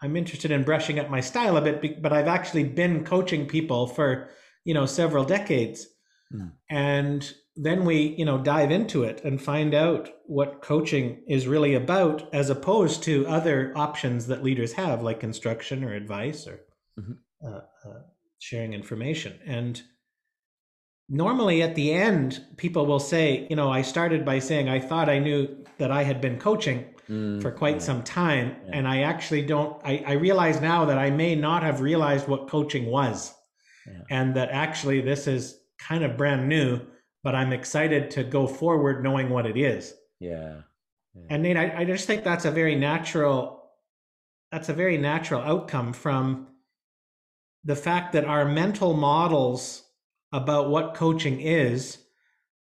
I'm 0.00 0.16
interested 0.16 0.50
in 0.50 0.62
brushing 0.62 0.98
up 0.98 1.10
my 1.10 1.20
style 1.20 1.56
a 1.56 1.60
bit, 1.60 2.02
but 2.02 2.12
I've 2.12 2.28
actually 2.28 2.64
been 2.64 3.04
coaching 3.04 3.46
people 3.46 3.88
for, 3.88 4.28
you 4.64 4.74
know, 4.74 4.86
several 4.86 5.24
decades. 5.24 5.88
Mm. 6.32 6.52
And 6.70 7.34
then 7.56 7.84
we, 7.84 8.14
you 8.16 8.24
know, 8.24 8.38
dive 8.38 8.70
into 8.70 9.02
it 9.02 9.24
and 9.24 9.42
find 9.42 9.74
out 9.74 10.10
what 10.26 10.62
coaching 10.62 11.24
is 11.26 11.48
really 11.48 11.74
about 11.74 12.32
as 12.32 12.50
opposed 12.50 13.02
to 13.04 13.26
other 13.26 13.72
options 13.74 14.28
that 14.28 14.44
leaders 14.44 14.72
have 14.74 15.02
like 15.02 15.24
instruction 15.24 15.82
or 15.82 15.92
advice 15.94 16.46
or 16.46 16.60
mm-hmm. 16.98 17.12
uh, 17.44 17.60
uh, 17.84 18.02
sharing 18.38 18.72
information. 18.74 19.40
And 19.44 19.82
normally 21.08 21.62
at 21.62 21.74
the 21.74 21.92
end, 21.92 22.44
people 22.56 22.86
will 22.86 23.00
say, 23.00 23.46
you 23.48 23.56
know, 23.56 23.70
I 23.70 23.82
started 23.82 24.24
by 24.24 24.38
saying 24.38 24.68
I 24.68 24.80
thought 24.80 25.08
I 25.08 25.18
knew 25.18 25.64
that 25.78 25.90
I 25.90 26.02
had 26.02 26.20
been 26.20 26.38
coaching 26.38 26.84
mm, 27.08 27.40
for 27.40 27.50
quite 27.50 27.76
yeah. 27.76 27.82
some 27.82 28.02
time. 28.02 28.56
Yeah. 28.66 28.70
And 28.74 28.88
I 28.88 29.02
actually 29.02 29.42
don't, 29.42 29.80
I, 29.84 30.04
I 30.06 30.12
realize 30.12 30.60
now 30.60 30.84
that 30.84 30.98
I 30.98 31.10
may 31.10 31.34
not 31.34 31.62
have 31.62 31.80
realized 31.80 32.28
what 32.28 32.48
coaching 32.48 32.86
was. 32.86 33.34
Yeah. 33.86 34.02
And 34.10 34.34
that 34.36 34.50
actually 34.50 35.00
this 35.00 35.26
is 35.26 35.58
kind 35.78 36.04
of 36.04 36.16
brand 36.16 36.48
new, 36.48 36.80
but 37.24 37.34
I'm 37.34 37.52
excited 37.52 38.10
to 38.12 38.24
go 38.24 38.46
forward 38.46 39.02
knowing 39.02 39.30
what 39.30 39.46
it 39.46 39.56
is. 39.56 39.94
Yeah. 40.20 40.62
And 41.30 41.42
Nate, 41.42 41.56
I, 41.56 41.78
I 41.78 41.84
just 41.84 42.06
think 42.06 42.22
that's 42.22 42.44
a 42.44 42.50
very 42.50 42.76
natural, 42.76 43.64
that's 44.52 44.68
a 44.68 44.74
very 44.74 44.98
natural 44.98 45.40
outcome 45.40 45.92
from 45.92 46.48
the 47.64 47.74
fact 47.74 48.12
that 48.12 48.24
our 48.24 48.44
mental 48.44 48.94
models 48.94 49.82
about 50.32 50.68
what 50.68 50.94
coaching 50.94 51.40
is 51.40 51.98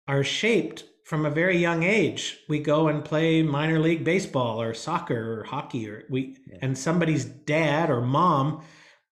are 0.06 0.24
shaped 0.24 0.84
from 1.04 1.24
a 1.24 1.30
very 1.30 1.56
young 1.56 1.84
age. 1.84 2.38
We 2.48 2.58
go 2.58 2.88
and 2.88 3.04
play 3.04 3.42
minor 3.42 3.78
league 3.78 4.04
baseball 4.04 4.60
or 4.60 4.74
soccer 4.74 5.40
or 5.40 5.44
hockey 5.44 5.88
or 5.88 6.04
we 6.10 6.36
yeah. 6.46 6.58
and 6.60 6.76
somebody's 6.76 7.24
dad 7.24 7.90
or 7.90 8.02
mom 8.02 8.62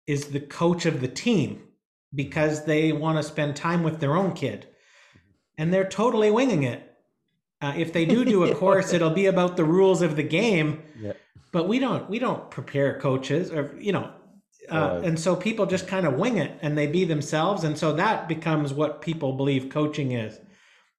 is 0.07 0.29
the 0.29 0.41
coach 0.41 0.87
of 0.87 1.01
the 1.01 1.09
team 1.09 1.63
because 2.15 2.65
they 2.65 2.93
want 2.93 3.19
to 3.19 3.23
spend 3.23 3.57
time 3.57 3.83
with 3.83 4.01
their 4.01 4.17
own 4.17 4.33
kid. 4.33 4.67
And 5.59 5.73
they're 5.73 5.89
totally 5.89 6.31
winging 6.31 6.63
it. 6.63 6.89
Uh, 7.61 7.75
if 7.77 7.93
they 7.93 8.05
do 8.05 8.25
do 8.25 8.45
a 8.45 8.55
course 8.63 8.93
it'll 8.93 9.11
be 9.11 9.27
about 9.27 9.57
the 9.57 9.65
rules 9.65 10.03
of 10.03 10.17
the 10.17 10.23
game. 10.23 10.83
Yeah. 10.99 11.13
but 11.53 11.69
we 11.69 11.79
don't 11.79 12.09
we 12.09 12.19
don't 12.19 12.51
prepare 12.51 12.99
coaches 12.99 13.51
or 13.51 13.77
you 13.79 13.93
know 13.93 14.11
uh, 14.73 15.01
and 15.05 15.19
so 15.19 15.37
people 15.37 15.67
just 15.67 15.87
kind 15.87 16.07
of 16.07 16.15
wing 16.15 16.39
it 16.39 16.59
and 16.63 16.77
they 16.77 16.87
be 16.87 17.05
themselves 17.05 17.65
and 17.65 17.77
so 17.79 17.93
that 17.93 18.29
becomes 18.29 18.73
what 18.73 19.03
people 19.03 19.37
believe 19.37 19.69
coaching 19.69 20.13
is. 20.13 20.39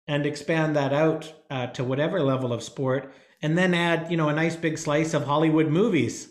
And 0.05 0.25
expand 0.25 0.75
that 0.75 0.91
out 0.91 1.31
uh, 1.49 1.67
to 1.67 1.83
whatever 1.85 2.21
level 2.21 2.51
of 2.51 2.61
sport 2.61 3.13
and 3.41 3.57
then 3.57 3.73
add 3.73 4.11
you 4.11 4.17
know 4.17 4.27
a 4.27 4.33
nice 4.33 4.55
big 4.55 4.77
slice 4.77 5.13
of 5.13 5.23
hollywood 5.23 5.67
movies 5.67 6.29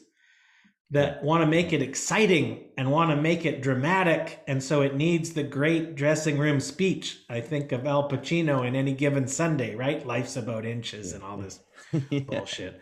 that 0.90 1.22
want 1.24 1.42
to 1.42 1.46
make 1.46 1.72
it 1.72 1.80
exciting 1.80 2.68
and 2.76 2.90
want 2.90 3.08
to 3.10 3.16
make 3.16 3.46
it 3.46 3.62
dramatic 3.62 4.42
and 4.46 4.62
so 4.62 4.82
it 4.82 4.94
needs 4.94 5.32
the 5.32 5.42
great 5.42 5.94
dressing 5.94 6.36
room 6.36 6.60
speech 6.60 7.20
i 7.30 7.40
think 7.40 7.72
of 7.72 7.86
al 7.86 8.10
pacino 8.10 8.66
in 8.66 8.76
any 8.76 8.92
given 8.92 9.26
sunday 9.26 9.74
right? 9.74 10.06
Life's 10.06 10.36
about 10.36 10.64
inches 10.64 11.12
and 11.12 11.22
all 11.22 11.36
this 11.36 11.60
yeah. 12.10 12.20
bullshit. 12.20 12.80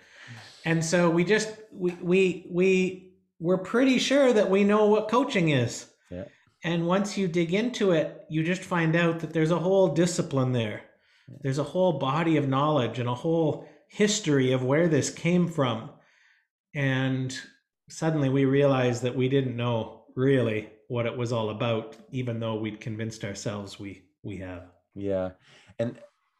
And 0.64 0.84
so 0.84 1.08
we 1.08 1.24
just 1.24 1.50
we 1.72 1.92
we 2.02 2.46
we 2.50 3.09
we're 3.40 3.58
pretty 3.58 3.98
sure 3.98 4.32
that 4.32 4.50
we 4.50 4.62
know 4.62 4.86
what 4.86 5.08
coaching 5.08 5.48
is 5.48 5.86
yeah 6.10 6.24
and 6.62 6.86
once 6.86 7.16
you 7.16 7.26
dig 7.26 7.54
into 7.54 7.92
it, 7.92 8.24
you 8.28 8.44
just 8.44 8.62
find 8.62 8.94
out 8.94 9.20
that 9.20 9.32
there's 9.32 9.50
a 9.50 9.58
whole 9.58 9.94
discipline 9.94 10.52
there. 10.52 10.82
There's 11.42 11.58
a 11.58 11.64
whole 11.64 11.98
body 11.98 12.36
of 12.36 12.48
knowledge 12.48 12.98
and 12.98 13.08
a 13.08 13.14
whole 13.14 13.66
history 13.88 14.52
of 14.52 14.64
where 14.64 14.88
this 14.88 15.10
came 15.10 15.48
from. 15.48 15.90
And 16.74 17.36
suddenly 17.88 18.28
we 18.28 18.44
realized 18.44 19.02
that 19.02 19.16
we 19.16 19.28
didn't 19.28 19.56
know 19.56 20.04
really 20.16 20.68
what 20.88 21.06
it 21.06 21.16
was 21.16 21.32
all 21.32 21.50
about, 21.50 21.96
even 22.10 22.40
though 22.40 22.56
we'd 22.56 22.80
convinced 22.80 23.24
ourselves 23.24 23.78
we 23.78 24.02
we 24.22 24.38
have. 24.38 24.64
Yeah. 24.94 25.30
And 25.78 25.98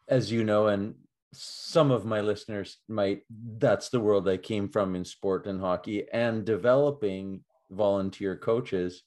as 0.09 0.31
you 0.31 0.45
know, 0.45 0.67
and 0.67 0.95
some 1.33 1.91
of 1.91 2.05
my 2.05 2.21
listeners 2.21 2.79
might 2.89 3.23
that's 3.59 3.89
the 3.89 4.01
world 4.01 4.29
I 4.29 4.37
came 4.37 4.69
from 4.69 4.97
in 4.97 5.05
sport 5.05 5.47
and 5.47 5.61
hockey 5.61 6.07
and 6.13 6.45
developing 6.45 7.45
volunteer 7.71 8.37
coaches 8.37 9.03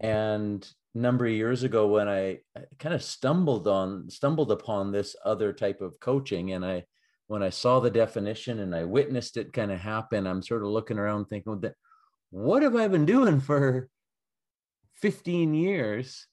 and 0.00 0.66
a 0.94 0.98
number 0.98 1.26
of 1.26 1.32
years 1.32 1.62
ago 1.62 1.86
when 1.86 2.08
I 2.08 2.38
kind 2.78 2.94
of 2.94 3.02
stumbled 3.02 3.68
on 3.68 4.08
stumbled 4.08 4.50
upon 4.50 4.92
this 4.92 5.14
other 5.24 5.52
type 5.52 5.80
of 5.80 6.00
coaching 6.00 6.52
and 6.52 6.64
I 6.64 6.84
when 7.32 7.42
I 7.42 7.48
saw 7.48 7.80
the 7.80 7.90
definition 7.90 8.58
and 8.58 8.74
I 8.74 8.84
witnessed 8.84 9.38
it 9.38 9.54
kind 9.54 9.72
of 9.72 9.80
happen, 9.80 10.26
I'm 10.26 10.42
sort 10.42 10.62
of 10.62 10.68
looking 10.68 10.98
around 10.98 11.26
thinking 11.26 11.60
that 11.60 11.76
what 12.28 12.62
have 12.62 12.76
I 12.76 12.88
been 12.88 13.06
doing 13.06 13.40
for 13.40 13.88
15 14.96 15.54
years? 15.54 16.26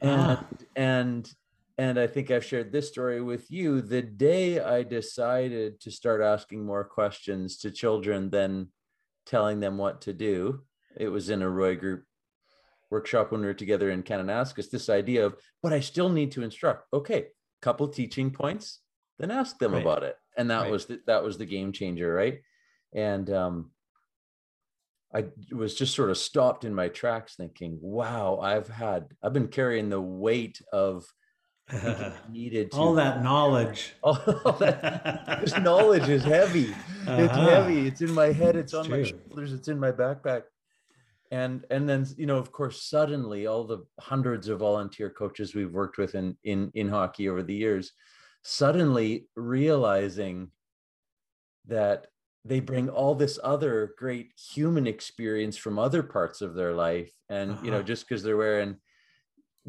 And 0.00 0.38
ah. 0.38 0.44
and 0.74 1.32
and 1.80 1.98
I 1.98 2.06
think 2.06 2.30
I've 2.30 2.44
shared 2.44 2.70
this 2.70 2.88
story 2.88 3.22
with 3.22 3.50
you. 3.50 3.80
The 3.80 4.02
day 4.02 4.60
I 4.60 4.82
decided 4.82 5.80
to 5.80 5.90
start 5.90 6.20
asking 6.20 6.62
more 6.62 6.84
questions 6.84 7.56
to 7.60 7.70
children 7.70 8.28
than 8.28 8.68
telling 9.24 9.60
them 9.60 9.78
what 9.78 10.02
to 10.02 10.12
do, 10.12 10.60
it 10.98 11.08
was 11.08 11.30
in 11.30 11.40
a 11.40 11.48
Roy 11.48 11.76
group 11.76 12.04
workshop 12.90 13.32
when 13.32 13.40
we 13.40 13.46
were 13.46 13.54
together 13.54 13.88
in 13.88 14.02
Kananaskis, 14.02 14.68
this 14.68 14.90
idea 14.90 15.24
of, 15.24 15.36
but 15.62 15.72
I 15.72 15.80
still 15.80 16.10
need 16.10 16.32
to 16.32 16.42
instruct. 16.42 16.84
Okay, 16.92 17.28
couple 17.62 17.88
teaching 17.88 18.30
points, 18.30 18.80
then 19.18 19.30
ask 19.30 19.58
them 19.58 19.72
right. 19.72 19.80
about 19.80 20.02
it. 20.02 20.16
And 20.36 20.50
that 20.50 20.64
right. 20.64 20.70
was 20.70 20.84
the, 20.84 21.00
that 21.06 21.24
was 21.24 21.38
the 21.38 21.46
game 21.46 21.72
changer, 21.72 22.12
right? 22.12 22.42
And 22.92 23.30
um, 23.30 23.70
I 25.14 25.28
was 25.50 25.74
just 25.74 25.94
sort 25.94 26.10
of 26.10 26.18
stopped 26.18 26.66
in 26.66 26.74
my 26.74 26.88
tracks, 26.88 27.36
thinking, 27.36 27.78
"Wow, 27.80 28.38
I've 28.38 28.68
had 28.68 29.06
I've 29.22 29.32
been 29.32 29.48
carrying 29.48 29.88
the 29.88 30.00
weight 30.00 30.60
of 30.74 31.06
needed 32.30 32.72
to, 32.72 32.76
all 32.76 32.94
that 32.94 33.22
knowledge. 33.22 33.94
All, 34.02 34.14
that 34.58 35.40
this 35.40 35.56
knowledge 35.58 36.08
is 36.08 36.24
heavy. 36.24 36.72
Uh-huh. 37.06 37.22
It's 37.22 37.34
heavy. 37.34 37.86
It's 37.86 38.00
in 38.00 38.12
my 38.12 38.32
head. 38.32 38.56
It's, 38.56 38.72
it's 38.72 38.74
on 38.74 38.84
true. 38.86 38.98
my 38.98 39.02
shoulders. 39.04 39.52
It's 39.52 39.68
in 39.68 39.78
my 39.78 39.92
backpack 39.92 40.42
and 41.30 41.64
and 41.70 41.88
then 41.88 42.06
you 42.16 42.26
know 42.26 42.36
of 42.36 42.52
course 42.52 42.82
suddenly 42.82 43.46
all 43.46 43.64
the 43.64 43.84
hundreds 44.00 44.48
of 44.48 44.58
volunteer 44.58 45.10
coaches 45.10 45.54
we've 45.54 45.72
worked 45.72 45.98
with 45.98 46.14
in 46.14 46.36
in 46.44 46.70
in 46.74 46.88
hockey 46.88 47.28
over 47.28 47.42
the 47.42 47.54
years 47.54 47.92
suddenly 48.42 49.28
realizing 49.36 50.50
that 51.66 52.06
they 52.44 52.58
bring 52.58 52.88
all 52.88 53.14
this 53.14 53.38
other 53.44 53.94
great 53.98 54.32
human 54.36 54.86
experience 54.86 55.56
from 55.56 55.78
other 55.78 56.02
parts 56.02 56.40
of 56.40 56.54
their 56.54 56.72
life 56.72 57.12
and 57.28 57.52
uh-huh. 57.52 57.60
you 57.64 57.70
know 57.70 57.78
uh-huh. 57.78 57.86
just 57.86 58.08
because 58.08 58.22
they're 58.22 58.36
wearing 58.36 58.76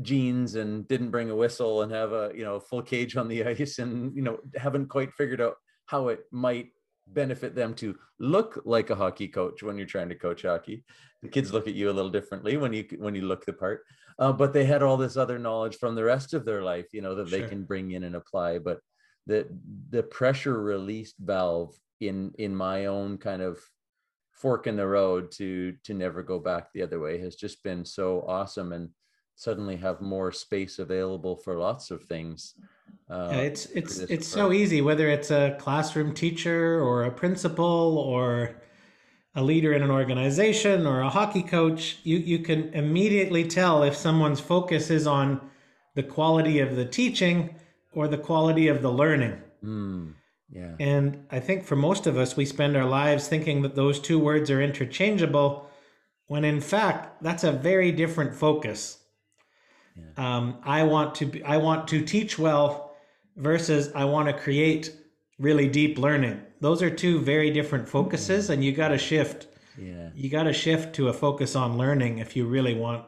jeans 0.02 0.56
and 0.56 0.88
didn't 0.88 1.12
bring 1.12 1.30
a 1.30 1.36
whistle 1.36 1.82
and 1.82 1.92
have 1.92 2.12
a 2.12 2.32
you 2.36 2.44
know 2.44 2.60
full 2.60 2.82
cage 2.82 3.16
on 3.18 3.28
the 3.28 3.44
ice 3.60 3.80
and 3.80 4.16
you 4.16 4.22
know 4.22 4.38
haven't 4.56 4.88
quite 4.88 5.14
figured 5.14 5.42
out 5.42 5.56
how 5.86 6.08
it 6.08 6.22
might 6.32 6.70
benefit 7.08 7.56
them 7.56 7.74
to 7.74 7.96
look 8.20 8.62
like 8.66 8.90
a 8.90 8.96
hockey 8.96 9.28
coach 9.28 9.64
when 9.64 9.78
you're 9.78 9.88
trying 9.88 10.10
to 10.10 10.16
coach 10.16 10.44
hockey. 10.44 10.84
The 11.22 11.30
kids 11.30 11.52
look 11.52 11.68
at 11.68 11.74
you 11.74 11.90
a 11.90 11.94
little 11.94 12.12
differently 12.12 12.58
when 12.58 12.74
you 12.74 12.86
when 12.98 13.16
you 13.16 13.24
look 13.24 13.46
the 13.46 13.54
part, 13.54 13.84
uh, 14.20 14.32
but 14.32 14.54
they 14.54 14.66
had 14.66 14.84
all 14.84 14.98
this 14.98 15.18
other 15.18 15.38
knowledge 15.38 15.78
from 15.78 15.96
the 15.96 16.04
rest 16.04 16.34
of 16.34 16.46
their 16.46 16.64
life, 16.64 16.88
you 16.94 17.02
know, 17.02 17.16
that 17.16 17.30
sure. 17.30 17.40
they 17.40 17.48
can 17.48 17.64
bring 17.64 17.92
in 17.92 18.04
and 18.04 18.16
apply. 18.16 18.60
But 18.60 18.80
the 19.28 19.48
the 19.90 20.04
pressure 20.04 20.62
released 20.62 21.16
valve 21.20 21.76
in 22.00 22.32
in 22.40 22.56
my 22.56 22.88
own 22.88 23.18
kind 23.18 23.42
of 23.42 23.60
fork 24.32 24.66
in 24.66 24.76
the 24.76 24.88
road 24.88 25.32
to 25.32 25.74
to 25.84 25.94
never 25.94 26.24
go 26.24 26.40
back 26.40 26.72
the 26.74 26.82
other 26.82 27.00
way 27.00 27.20
has 27.20 27.36
just 27.36 27.64
been 27.64 27.86
so 27.86 28.26
awesome 28.28 28.74
and 28.74 28.90
suddenly 29.42 29.76
have 29.76 30.02
more 30.02 30.32
space 30.32 30.80
available 30.80 31.36
for 31.36 31.58
lots 31.58 31.92
of 31.92 32.04
things 32.04 32.56
uh, 33.10 33.30
yeah, 33.32 33.38
it's 33.40 33.66
it's 33.68 34.00
it's 34.00 34.28
so 34.28 34.52
easy 34.52 34.82
whether 34.82 35.08
it's 35.08 35.32
a 35.32 35.56
classroom 35.60 36.14
teacher 36.14 36.82
or 36.82 37.04
a 37.04 37.12
principal 37.12 37.98
or 37.98 38.56
a 39.36 39.44
leader 39.44 39.74
in 39.74 39.82
an 39.82 39.92
organization 39.92 40.86
or 40.86 41.02
a 41.02 41.10
hockey 41.10 41.44
coach 41.44 42.00
you 42.04 42.18
you 42.18 42.40
can 42.40 42.74
immediately 42.74 43.44
tell 43.46 43.84
if 43.84 43.96
someone's 43.96 44.40
focus 44.40 44.90
is 44.90 45.08
on 45.08 45.42
the 45.96 46.04
quality 46.04 46.60
of 46.60 46.76
the 46.76 46.86
teaching 46.86 47.56
or 47.94 48.08
the 48.08 48.18
quality 48.18 48.68
of 48.68 48.82
the 48.82 48.92
learning. 48.92 49.42
Mm, 49.64 50.14
yeah. 50.50 50.76
And 50.80 51.26
I 51.30 51.40
think 51.40 51.66
for 51.66 51.76
most 51.76 52.08
of 52.08 52.18
us, 52.18 52.38
we 52.38 52.46
spend 52.46 52.76
our 52.76 52.86
lives 52.86 53.28
thinking 53.28 53.62
that 53.64 53.76
those 53.76 54.00
two 54.00 54.20
words 54.20 54.50
are 54.50 54.62
interchangeable, 54.62 55.70
when 56.28 56.46
in 56.46 56.62
fact, 56.62 57.22
that's 57.22 57.44
a 57.44 57.52
very 57.52 57.92
different 57.92 58.34
focus. 58.34 59.00
Yeah. 60.02 60.38
Um, 60.38 60.58
I 60.64 60.84
want 60.84 61.16
to 61.16 61.26
be, 61.26 61.44
I 61.44 61.58
want 61.58 61.88
to 61.90 62.04
teach 62.04 62.38
well 62.40 62.96
versus 63.36 63.92
I 63.96 64.06
want 64.06 64.28
to 64.28 64.34
create 64.34 64.96
really 65.40 65.68
deep 65.68 65.98
learning. 65.98 66.42
Those 66.60 66.82
are 66.82 66.90
two 66.90 67.20
very 67.20 67.50
different 67.52 67.90
focuses, 67.90 68.50
and 68.50 68.64
you 68.64 68.72
got 68.72 68.90
to 68.90 68.98
shift. 68.98 69.48
Yeah. 69.78 70.10
You 70.14 70.30
got 70.30 70.44
to 70.44 70.54
shift 70.54 70.94
to 70.96 71.08
a 71.08 71.14
focus 71.14 71.56
on 71.56 71.78
learning 71.78 72.20
if 72.20 72.36
you 72.36 72.46
really 72.46 72.76
want 72.76 73.06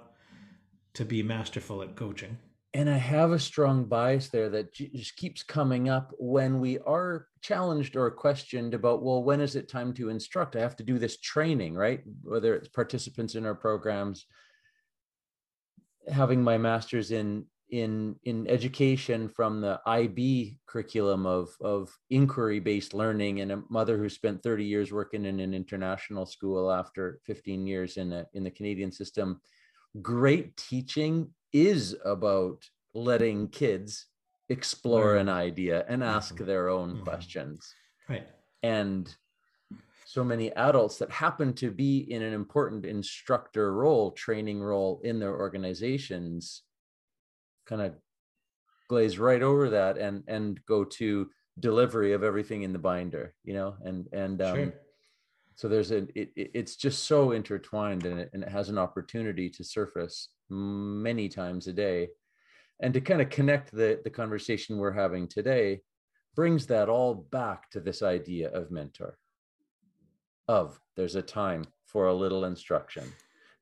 to 0.93 1.06
be 1.06 1.21
masterful 1.23 1.82
at 1.82 1.95
coaching 1.95 2.38
and 2.75 2.89
I 2.89 2.97
have 2.97 3.32
a 3.32 3.39
strong 3.39 3.86
bias 3.86 4.29
there 4.29 4.49
that 4.49 4.73
just 4.73 5.15
keeps 5.15 5.43
coming 5.43 5.89
up 5.89 6.12
when 6.17 6.60
we 6.60 6.79
are 6.79 7.27
challenged 7.41 7.95
or 7.95 8.10
questioned 8.10 8.73
about, 8.73 9.03
well, 9.03 9.23
when 9.23 9.41
is 9.41 9.56
it 9.56 9.69
time 9.69 9.93
to 9.93 10.10
instruct? 10.10 10.56
I 10.56 10.62
have 10.62 10.75
to 10.77 10.84
do 10.84 10.97
this 10.97 11.19
training, 11.19 11.75
right? 11.75 12.01
Whether 12.23 12.56
it's 12.56 12.67
participants 12.67 13.36
in 13.36 13.45
our 13.45 13.53
programs, 13.53 14.25
having 16.11 16.41
my 16.41 16.57
master's 16.57 17.11
in 17.11 17.45
in 17.69 18.15
in 18.23 18.47
education 18.47 19.27
from 19.27 19.59
the 19.59 19.81
IB 19.85 20.59
curriculum 20.67 21.25
of 21.25 21.49
of 21.61 21.89
inquiry 22.09 22.59
based 22.59 22.93
learning, 22.93 23.41
and 23.41 23.51
a 23.51 23.63
mother 23.69 23.97
who 23.97 24.09
spent 24.09 24.43
30 24.43 24.63
years 24.63 24.91
working 24.91 25.25
in 25.25 25.39
an 25.39 25.53
international 25.53 26.25
school 26.25 26.71
after 26.71 27.19
15 27.25 27.65
years 27.65 27.97
in 27.97 28.13
a, 28.13 28.25
in 28.33 28.43
the 28.43 28.51
Canadian 28.51 28.91
system. 28.91 29.41
Great 30.01 30.55
teaching 30.57 31.29
is 31.51 31.95
about 32.05 32.63
letting 32.93 33.47
kids 33.47 34.07
explore 34.49 35.15
an 35.15 35.29
idea 35.29 35.85
and 35.87 36.03
ask 36.03 36.35
mm-hmm. 36.35 36.45
their 36.45 36.69
own 36.69 36.95
mm-hmm. 36.95 37.03
questions. 37.03 37.73
Right. 38.09 38.27
And 38.61 39.13
so 40.13 40.23
many 40.23 40.52
adults 40.52 40.99
that 40.99 41.10
happen 41.10 41.54
to 41.54 41.71
be 41.71 41.97
in 42.12 42.21
an 42.21 42.34
important 42.34 42.86
instructor 42.86 43.73
role, 43.73 44.12
training 44.12 44.62
role 44.62 45.02
in 45.04 45.17
their 45.17 45.36
organizations 45.36 46.62
kind 47.65 47.82
of 47.82 47.95
glaze 48.88 49.17
right 49.17 49.41
over 49.41 49.71
that 49.71 49.97
and 49.97 50.23
and 50.28 50.63
go 50.67 50.84
to 50.84 51.28
delivery 51.60 52.13
of 52.13 52.21
everything 52.21 52.62
in 52.62 52.73
the 52.73 52.78
binder, 52.78 53.34
you 53.43 53.56
know, 53.56 53.76
and 53.84 54.08
and 54.13 54.39
um 54.43 54.56
sure. 54.56 54.73
so 55.56 55.67
there's 55.67 55.91
a 55.91 56.06
it, 56.13 56.30
it's 56.36 56.76
just 56.76 57.06
so 57.06 57.32
intertwined 57.32 58.06
and 58.06 58.19
it, 58.19 58.30
and 58.34 58.43
it 58.43 58.49
has 58.49 58.69
an 58.69 58.78
opportunity 58.78 59.49
to 59.49 59.63
surface 59.63 60.30
many 60.47 61.28
times 61.28 61.65
a 61.65 61.73
day 61.73 62.10
and 62.84 62.93
to 62.93 63.02
kind 63.02 63.19
of 63.19 63.32
connect 63.32 63.71
the 63.71 63.99
the 64.04 64.12
conversation 64.12 64.78
we're 64.78 64.91
having 64.91 65.28
today 65.28 65.82
brings 66.36 66.67
that 66.67 66.88
all 66.88 67.15
back 67.15 67.71
to 67.71 67.80
this 67.80 68.04
idea 68.04 68.52
of 68.52 68.69
mentor 68.69 69.17
of 70.47 70.79
there's 70.95 71.15
a 71.15 71.21
time 71.21 71.65
for 71.86 72.08
a 72.08 72.13
little 72.13 72.45
instruction. 72.45 73.12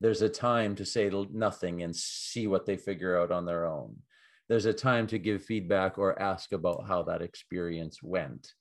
There's 0.00 0.22
a 0.22 0.28
time 0.28 0.74
to 0.76 0.84
say 0.84 1.10
nothing 1.32 1.82
and 1.82 1.94
see 1.94 2.46
what 2.46 2.66
they 2.66 2.76
figure 2.76 3.20
out 3.20 3.30
on 3.30 3.46
their 3.46 3.66
own. 3.66 3.96
There's 4.48 4.66
a 4.66 4.72
time 4.72 5.06
to 5.08 5.18
give 5.18 5.44
feedback 5.44 5.96
or 5.96 6.20
ask 6.20 6.52
about 6.52 6.86
how 6.86 7.02
that 7.04 7.22
experience 7.22 8.02
went. 8.02 8.52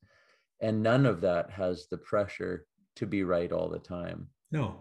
And 0.62 0.84
none 0.84 1.06
of 1.06 1.22
that 1.22 1.50
has 1.50 1.88
the 1.90 1.98
pressure 1.98 2.66
to 2.98 3.08
be 3.08 3.24
right 3.24 3.52
all 3.52 3.70
the 3.70 3.80
time. 3.80 4.28
No. 4.52 4.76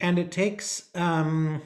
And 0.00 0.18
it 0.18 0.32
takes 0.32 0.88
um 0.94 1.62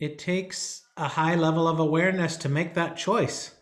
it 0.00 0.18
takes 0.18 0.82
a 0.96 1.08
high 1.08 1.34
level 1.34 1.68
of 1.68 1.78
awareness 1.78 2.36
to 2.38 2.48
make 2.48 2.74
that 2.74 2.96
choice. 2.96 3.54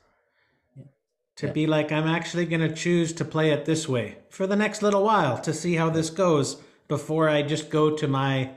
To 1.36 1.46
yeah. 1.46 1.52
be 1.52 1.66
like, 1.66 1.90
I'm 1.90 2.06
actually 2.06 2.44
going 2.44 2.60
to 2.60 2.74
choose 2.74 3.12
to 3.14 3.24
play 3.24 3.50
it 3.50 3.64
this 3.64 3.88
way 3.88 4.18
for 4.28 4.46
the 4.46 4.56
next 4.56 4.82
little 4.82 5.02
while 5.02 5.38
to 5.38 5.52
see 5.52 5.74
how 5.74 5.88
this 5.88 6.10
goes 6.10 6.56
before 6.88 7.28
I 7.28 7.42
just 7.42 7.70
go 7.70 7.96
to 7.96 8.06
my 8.06 8.50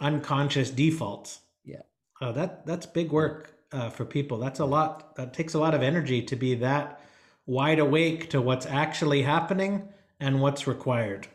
unconscious 0.00 0.70
defaults. 0.70 1.40
Yeah. 1.64 1.82
Uh, 2.20 2.32
that 2.32 2.66
that's 2.66 2.86
big 2.86 3.12
work 3.12 3.54
uh, 3.72 3.90
for 3.90 4.04
people. 4.04 4.38
That's 4.38 4.60
a 4.60 4.64
lot. 4.64 5.14
That 5.16 5.34
takes 5.34 5.54
a 5.54 5.58
lot 5.58 5.74
of 5.74 5.82
energy 5.82 6.22
to 6.22 6.36
be 6.36 6.54
that 6.56 7.00
wide 7.46 7.78
awake 7.78 8.30
to 8.30 8.40
what's 8.40 8.66
actually 8.66 9.22
happening 9.22 9.88
and 10.20 10.40
what's 10.40 10.66
required. 10.66 11.28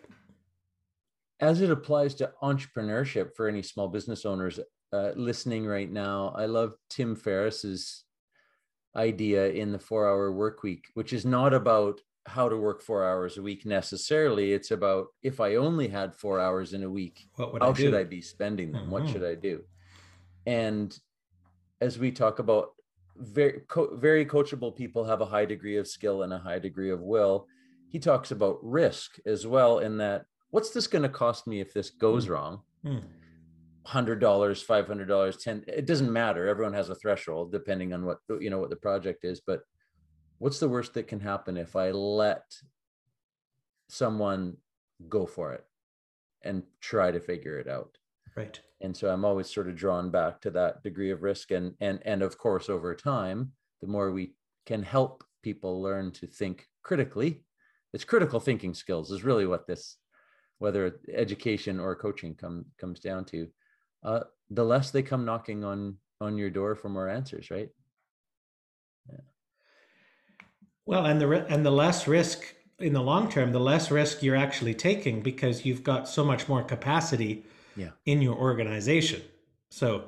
As 1.39 1.61
it 1.61 1.71
applies 1.71 2.13
to 2.15 2.31
entrepreneurship 2.43 3.35
for 3.35 3.47
any 3.47 3.63
small 3.63 3.87
business 3.87 4.25
owners, 4.25 4.59
uh, 4.93 5.11
listening 5.15 5.65
right 5.65 5.91
now, 5.91 6.33
I 6.35 6.45
love 6.45 6.75
Tim 6.89 7.15
Ferriss's 7.15 8.03
idea 8.95 9.49
in 9.49 9.71
the 9.71 9.79
four 9.79 10.07
hour 10.07 10.31
work 10.31 10.63
week, 10.63 10.87
which 10.93 11.13
is 11.13 11.25
not 11.25 11.53
about 11.53 12.01
how 12.25 12.47
to 12.47 12.57
work 12.57 12.81
four 12.81 13.05
hours 13.05 13.37
a 13.37 13.41
week 13.41 13.65
necessarily. 13.65 14.53
It's 14.53 14.71
about 14.71 15.07
if 15.23 15.39
I 15.39 15.55
only 15.55 15.87
had 15.87 16.13
four 16.13 16.39
hours 16.39 16.73
in 16.73 16.83
a 16.83 16.89
week, 16.89 17.27
how 17.37 17.57
I 17.59 17.73
should 17.73 17.95
I 17.95 18.03
be 18.03 18.21
spending 18.21 18.71
them? 18.71 18.83
Mm-hmm. 18.83 18.91
What 18.91 19.09
should 19.09 19.23
I 19.23 19.35
do? 19.35 19.63
And 20.45 20.97
as 21.79 21.97
we 21.97 22.11
talk 22.11 22.39
about, 22.39 22.69
very 23.17 23.61
co- 23.67 23.95
very 23.95 24.25
coachable 24.25 24.75
people 24.75 25.03
have 25.03 25.21
a 25.21 25.25
high 25.25 25.45
degree 25.45 25.77
of 25.77 25.87
skill 25.87 26.23
and 26.23 26.33
a 26.33 26.39
high 26.39 26.59
degree 26.59 26.91
of 26.91 27.01
will. 27.01 27.47
He 27.89 27.99
talks 27.99 28.31
about 28.31 28.59
risk 28.61 29.17
as 29.25 29.45
well, 29.45 29.79
in 29.79 29.97
that 29.97 30.25
what's 30.49 30.69
this 30.71 30.87
going 30.87 31.03
to 31.03 31.09
cost 31.09 31.45
me 31.45 31.59
if 31.59 31.73
this 31.73 31.89
goes 31.89 32.25
mm-hmm. 32.25 32.33
wrong? 32.33 32.61
Mm 32.85 33.03
hundred 33.85 34.19
dollars, 34.19 34.61
five 34.61 34.87
hundred 34.87 35.07
dollars, 35.07 35.37
ten. 35.37 35.63
It 35.67 35.85
doesn't 35.85 36.11
matter. 36.11 36.47
Everyone 36.47 36.73
has 36.73 36.89
a 36.89 36.95
threshold 36.95 37.51
depending 37.51 37.93
on 37.93 38.05
what 38.05 38.19
you 38.39 38.49
know 38.49 38.59
what 38.59 38.69
the 38.69 38.75
project 38.75 39.23
is. 39.23 39.41
But 39.45 39.61
what's 40.37 40.59
the 40.59 40.69
worst 40.69 40.93
that 40.93 41.07
can 41.07 41.19
happen 41.19 41.57
if 41.57 41.75
I 41.75 41.91
let 41.91 42.43
someone 43.89 44.57
go 45.09 45.25
for 45.25 45.53
it 45.53 45.65
and 46.43 46.63
try 46.79 47.11
to 47.11 47.19
figure 47.19 47.59
it 47.59 47.67
out? 47.67 47.97
Right. 48.35 48.59
And 48.81 48.95
so 48.95 49.09
I'm 49.09 49.25
always 49.25 49.49
sort 49.49 49.67
of 49.67 49.75
drawn 49.75 50.09
back 50.09 50.41
to 50.41 50.51
that 50.51 50.83
degree 50.83 51.11
of 51.11 51.23
risk, 51.23 51.51
and 51.51 51.73
and 51.81 51.99
and 52.05 52.21
of 52.21 52.37
course 52.37 52.69
over 52.69 52.95
time, 52.95 53.51
the 53.81 53.87
more 53.87 54.11
we 54.11 54.35
can 54.65 54.83
help 54.83 55.23
people 55.41 55.81
learn 55.81 56.11
to 56.11 56.27
think 56.27 56.67
critically, 56.83 57.43
it's 57.93 58.03
critical 58.03 58.39
thinking 58.39 58.73
skills 58.73 59.11
is 59.11 59.23
really 59.23 59.47
what 59.47 59.67
this 59.67 59.97
whether 60.59 60.99
education 61.11 61.79
or 61.79 61.95
coaching 61.95 62.35
come 62.35 62.65
comes 62.79 62.99
down 62.99 63.25
to 63.25 63.47
uh, 64.03 64.21
the 64.49 64.65
less 64.65 64.91
they 64.91 65.03
come 65.03 65.25
knocking 65.25 65.63
on 65.63 65.97
on 66.19 66.37
your 66.37 66.49
door 66.49 66.75
for 66.75 66.89
more 66.89 67.09
answers, 67.09 67.49
right? 67.49 67.69
Yeah. 69.09 69.19
Well, 70.85 71.05
and 71.05 71.19
the 71.19 71.45
and 71.47 71.65
the 71.65 71.71
less 71.71 72.07
risk 72.07 72.55
in 72.79 72.93
the 72.93 73.01
long 73.01 73.29
term, 73.29 73.51
the 73.51 73.59
less 73.59 73.91
risk 73.91 74.23
you're 74.23 74.35
actually 74.35 74.73
taking 74.73 75.21
because 75.21 75.65
you've 75.65 75.83
got 75.83 76.07
so 76.07 76.23
much 76.23 76.47
more 76.47 76.63
capacity 76.63 77.45
yeah. 77.75 77.91
in 78.05 78.21
your 78.21 78.35
organization. 78.35 79.21
So 79.69 80.05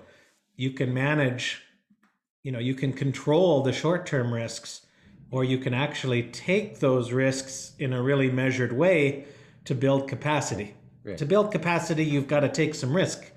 you 0.56 0.72
can 0.72 0.94
manage, 0.94 1.62
you 2.44 2.52
know, 2.52 2.60
you 2.60 2.76
can 2.76 2.94
control 2.94 3.62
the 3.62 3.74
short 3.74 4.06
term 4.06 4.34
risks, 4.34 4.86
or 5.32 5.44
you 5.44 5.58
can 5.58 5.74
actually 5.74 6.24
take 6.24 6.80
those 6.80 7.12
risks 7.12 7.74
in 7.80 7.94
a 7.94 8.02
really 8.02 8.30
measured 8.30 8.74
way 8.74 9.26
to 9.66 9.76
build 9.76 10.08
capacity. 10.08 10.76
Right. 11.04 11.18
To 11.18 11.26
build 11.26 11.52
capacity, 11.52 12.06
you've 12.06 12.28
got 12.28 12.42
to 12.42 12.50
take 12.50 12.76
some 12.76 12.96
risk. 12.96 13.32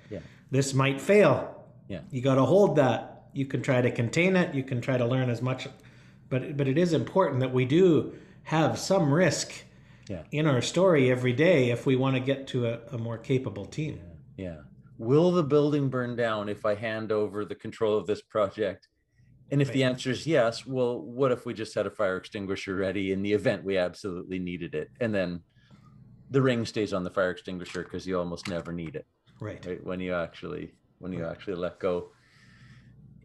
This 0.49 0.73
might 0.73 1.01
fail. 1.01 1.65
Yeah. 1.87 2.01
You 2.11 2.21
got 2.21 2.35
to 2.35 2.45
hold 2.45 2.75
that. 2.77 3.29
You 3.33 3.45
can 3.45 3.61
try 3.61 3.81
to 3.81 3.91
contain 3.91 4.35
it. 4.35 4.55
You 4.55 4.63
can 4.63 4.81
try 4.81 4.97
to 4.97 5.05
learn 5.05 5.29
as 5.29 5.41
much, 5.41 5.67
but 6.29 6.57
but 6.57 6.67
it 6.67 6.77
is 6.77 6.93
important 6.93 7.39
that 7.41 7.53
we 7.53 7.65
do 7.65 8.15
have 8.43 8.79
some 8.79 9.13
risk 9.13 9.51
yeah. 10.09 10.23
in 10.31 10.47
our 10.47 10.61
story 10.61 11.11
every 11.11 11.33
day 11.33 11.69
if 11.69 11.85
we 11.85 11.95
want 11.95 12.15
to 12.15 12.19
get 12.19 12.47
to 12.47 12.67
a, 12.67 12.79
a 12.91 12.97
more 12.97 13.17
capable 13.17 13.65
team. 13.65 13.99
Yeah. 14.37 14.45
yeah. 14.45 14.57
Will 14.97 15.31
the 15.31 15.43
building 15.43 15.89
burn 15.89 16.15
down 16.15 16.49
if 16.49 16.65
I 16.65 16.73
hand 16.73 17.11
over 17.11 17.45
the 17.45 17.55
control 17.55 17.97
of 17.97 18.07
this 18.07 18.21
project? 18.21 18.87
And 19.51 19.61
if 19.61 19.69
right. 19.69 19.75
the 19.75 19.83
answer 19.83 20.11
is 20.11 20.25
yes, 20.25 20.65
well, 20.65 20.99
what 20.99 21.31
if 21.31 21.45
we 21.45 21.53
just 21.53 21.75
had 21.75 21.85
a 21.85 21.91
fire 21.91 22.17
extinguisher 22.17 22.75
ready 22.75 23.11
in 23.11 23.21
the 23.21 23.31
event 23.31 23.63
we 23.63 23.77
absolutely 23.77 24.39
needed 24.39 24.73
it? 24.73 24.89
And 24.99 25.13
then 25.13 25.41
the 26.31 26.41
ring 26.41 26.65
stays 26.65 26.93
on 26.93 27.03
the 27.03 27.09
fire 27.09 27.31
extinguisher 27.31 27.83
because 27.83 28.07
you 28.07 28.17
almost 28.17 28.47
never 28.49 28.73
need 28.73 28.95
it 28.95 29.05
right. 29.39 29.63
right? 29.65 29.83
When 29.83 29.99
you 29.99 30.13
actually 30.13 30.73
when 30.99 31.13
you 31.13 31.25
actually 31.25 31.55
let 31.55 31.79
go. 31.79 32.09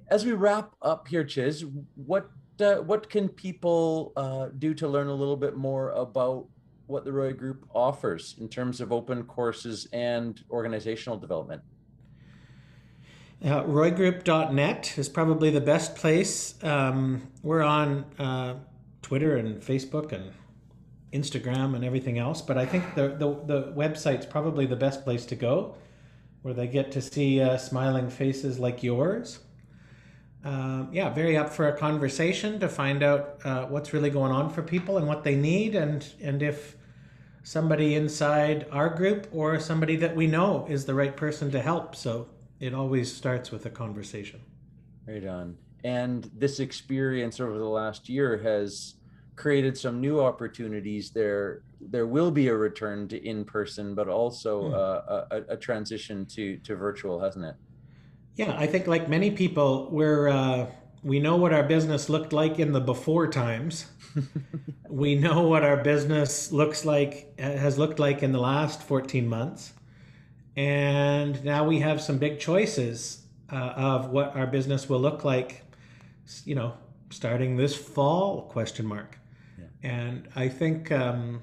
As 0.08 0.26
we 0.26 0.32
wrap 0.32 0.74
up 0.82 1.08
here 1.08 1.24
chiz 1.24 1.64
what 1.94 2.30
uh, 2.60 2.76
what 2.76 3.08
can 3.08 3.28
people 3.28 4.12
uh, 4.16 4.48
do 4.58 4.74
to 4.74 4.86
learn 4.86 5.08
a 5.08 5.14
little 5.14 5.36
bit 5.36 5.56
more 5.56 5.90
about 5.90 6.46
what 6.86 7.04
the 7.04 7.12
roy 7.12 7.32
group 7.32 7.66
offers 7.74 8.36
in 8.38 8.48
terms 8.48 8.80
of 8.80 8.92
open 8.92 9.24
courses 9.24 9.88
and 9.92 10.44
organizational 10.50 11.18
development? 11.18 11.62
Uh, 13.42 13.64
roygroup.net 13.64 14.96
is 14.98 15.08
probably 15.08 15.50
the 15.50 15.60
best 15.60 15.96
place. 15.96 16.54
Um, 16.62 17.28
we're 17.42 17.62
on 17.62 18.04
uh, 18.18 18.54
twitter 19.02 19.36
and 19.36 19.60
facebook 19.60 20.12
and 20.12 20.32
instagram 21.12 21.74
and 21.74 21.84
everything 21.84 22.18
else 22.18 22.40
but 22.40 22.56
i 22.56 22.64
think 22.64 22.82
the, 22.94 23.08
the, 23.08 23.36
the 23.46 23.72
website's 23.76 24.24
probably 24.24 24.64
the 24.64 24.76
best 24.76 25.04
place 25.04 25.26
to 25.26 25.34
go 25.34 25.74
where 26.42 26.54
they 26.54 26.66
get 26.66 26.92
to 26.92 27.00
see 27.00 27.40
uh, 27.40 27.56
smiling 27.56 28.10
faces 28.10 28.58
like 28.58 28.82
yours. 28.82 29.40
uh, 30.44 30.86
yeah, 30.90 31.08
very 31.10 31.36
up 31.36 31.50
for 31.50 31.68
a 31.68 31.76
conversation 31.76 32.58
to 32.60 32.68
find 32.68 33.02
out 33.02 33.38
uh, 33.44 33.64
what's 33.66 33.92
really 33.92 34.10
going 34.10 34.32
on 34.32 34.50
for 34.50 34.62
people 34.62 34.98
and 34.98 35.06
what 35.06 35.22
they 35.22 35.36
need, 35.36 35.74
and 35.74 36.06
and 36.20 36.42
if 36.42 36.76
somebody 37.44 37.94
inside 37.94 38.66
our 38.70 38.88
group 38.88 39.28
or 39.32 39.58
somebody 39.58 39.96
that 39.96 40.14
we 40.14 40.26
know 40.26 40.66
is 40.68 40.84
the 40.84 40.94
right 40.94 41.16
person 41.16 41.50
to 41.50 41.60
help. 41.60 41.94
So 41.96 42.28
it 42.60 42.74
always 42.74 43.12
starts 43.12 43.50
with 43.50 43.66
a 43.66 43.70
conversation. 43.70 44.40
Right 45.06 45.26
on. 45.26 45.58
And 45.82 46.30
this 46.36 46.60
experience 46.60 47.40
over 47.40 47.58
the 47.58 47.64
last 47.64 48.08
year 48.08 48.38
has 48.38 48.94
created 49.36 49.76
some 49.76 50.00
new 50.00 50.20
opportunities 50.20 51.10
there 51.10 51.62
there 51.80 52.06
will 52.06 52.30
be 52.30 52.48
a 52.48 52.54
return 52.54 53.08
to 53.08 53.16
in 53.26 53.44
person 53.44 53.94
but 53.94 54.08
also 54.08 54.62
mm. 54.62 54.74
uh, 54.74 55.24
a, 55.30 55.54
a, 55.54 55.56
transition 55.56 56.26
to 56.26 56.56
to 56.58 56.76
virtual 56.76 57.18
hasn't 57.20 57.44
it? 57.44 57.54
Yeah 58.36 58.54
i 58.58 58.66
think 58.66 58.86
like 58.86 59.08
many 59.08 59.30
people 59.30 59.88
we're 59.90 60.28
uh, 60.28 60.66
we 61.02 61.18
know 61.18 61.36
what 61.36 61.52
our 61.52 61.64
business 61.64 62.08
looked 62.08 62.32
like 62.32 62.60
in 62.60 62.72
the 62.72 62.80
before 62.80 63.26
times. 63.28 63.86
We 64.88 65.14
know 65.14 65.48
what 65.48 65.64
our 65.64 65.78
business 65.78 66.52
looks 66.52 66.84
like 66.84 67.36
has 67.40 67.78
looked 67.78 67.98
like 67.98 68.22
in 68.22 68.30
the 68.30 68.38
last 68.38 68.82
14 68.82 69.26
months. 69.26 69.72
And 70.54 71.42
now 71.42 71.66
we 71.66 71.80
have 71.80 71.98
some 71.98 72.18
big 72.18 72.38
choices 72.38 73.22
uh, 73.52 73.56
of 73.56 74.10
what 74.10 74.36
our 74.36 74.46
business 74.46 74.88
will 74.88 75.00
look 75.00 75.24
like 75.24 75.64
you 76.44 76.54
know 76.54 76.72
starting 77.10 77.56
this 77.56 77.76
fall 77.76 78.42
question 78.42 78.86
mark 78.86 79.18
and 79.82 80.28
I 80.36 80.48
think 80.48 80.92
um, 80.92 81.42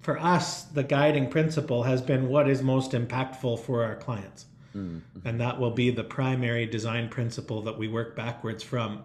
for 0.00 0.18
us, 0.18 0.62
the 0.62 0.84
guiding 0.84 1.28
principle 1.28 1.82
has 1.82 2.00
been 2.00 2.28
what 2.28 2.48
is 2.48 2.62
most 2.62 2.92
impactful 2.92 3.60
for 3.60 3.84
our 3.84 3.96
clients. 3.96 4.46
Mm-hmm. 4.76 5.26
And 5.26 5.40
that 5.40 5.58
will 5.58 5.70
be 5.70 5.90
the 5.90 6.04
primary 6.04 6.66
design 6.66 7.08
principle 7.08 7.62
that 7.62 7.76
we 7.76 7.88
work 7.88 8.14
backwards 8.14 8.62
from 8.62 9.04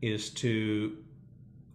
is 0.00 0.30
to 0.30 0.96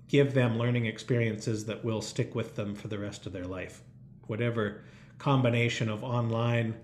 give 0.07 0.33
them 0.33 0.57
learning 0.57 0.85
experiences 0.85 1.65
that 1.65 1.83
will 1.83 2.01
stick 2.01 2.35
with 2.35 2.55
them 2.55 2.73
for 2.73 2.87
the 2.87 2.97
rest 2.97 3.25
of 3.25 3.33
their 3.33 3.45
life. 3.45 3.81
Whatever 4.27 4.83
combination 5.17 5.89
of 5.89 6.03
online 6.03 6.75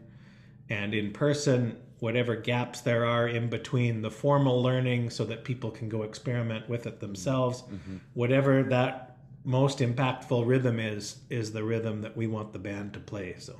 and 0.69 0.93
in 0.93 1.11
person, 1.11 1.77
whatever 1.99 2.35
gaps 2.35 2.81
there 2.81 3.05
are 3.05 3.27
in 3.27 3.49
between 3.49 4.01
the 4.01 4.11
formal 4.11 4.61
learning 4.61 5.09
so 5.09 5.25
that 5.25 5.43
people 5.43 5.71
can 5.71 5.89
go 5.89 6.03
experiment 6.03 6.67
with 6.69 6.85
it 6.85 6.99
themselves, 6.99 7.63
mm-hmm. 7.63 7.97
whatever 8.13 8.63
that 8.63 9.08
most 9.49 9.79
impactful 9.79 10.45
rhythm 10.45 10.79
is 10.79 11.17
is 11.31 11.51
the 11.51 11.63
rhythm 11.63 12.03
that 12.03 12.15
we 12.15 12.27
want 12.27 12.53
the 12.53 12.59
band 12.59 12.93
to 12.93 12.99
play 12.99 13.35
so. 13.39 13.55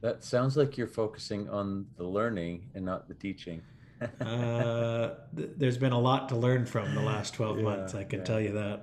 That 0.00 0.24
sounds 0.24 0.56
like 0.56 0.76
you're 0.76 0.88
focusing 0.88 1.48
on 1.48 1.86
the 1.96 2.02
learning 2.02 2.66
and 2.74 2.84
not 2.84 3.08
the 3.08 3.14
teaching. 3.14 3.62
Uh, 4.20 5.14
th- 5.36 5.50
there's 5.56 5.78
been 5.78 5.92
a 5.92 5.98
lot 5.98 6.28
to 6.28 6.34
learn 6.34 6.66
from 6.66 6.92
the 6.92 7.00
last 7.00 7.34
12 7.34 7.58
yeah, 7.58 7.62
months 7.62 7.94
i 7.94 8.02
can 8.02 8.18
yeah. 8.18 8.24
tell 8.24 8.40
you 8.40 8.50
that. 8.50 8.82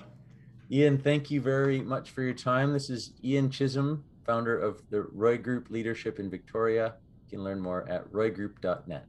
Ian 0.72 0.98
thank 0.98 1.30
you 1.30 1.42
very 1.42 1.82
much 1.82 2.10
for 2.12 2.22
your 2.22 2.34
time. 2.34 2.72
This 2.72 2.90
is 2.90 3.12
ian 3.22 3.52
chisholm 3.52 4.06
founder 4.26 4.58
of 4.58 4.82
the 4.90 5.02
roy 5.02 5.38
group 5.38 5.70
leadership 5.70 6.20
in 6.20 6.30
victoria. 6.30 6.94
You 7.26 7.38
can 7.38 7.44
learn 7.44 7.60
more 7.60 7.86
at 7.90 8.10
roygroup.net 8.14 9.06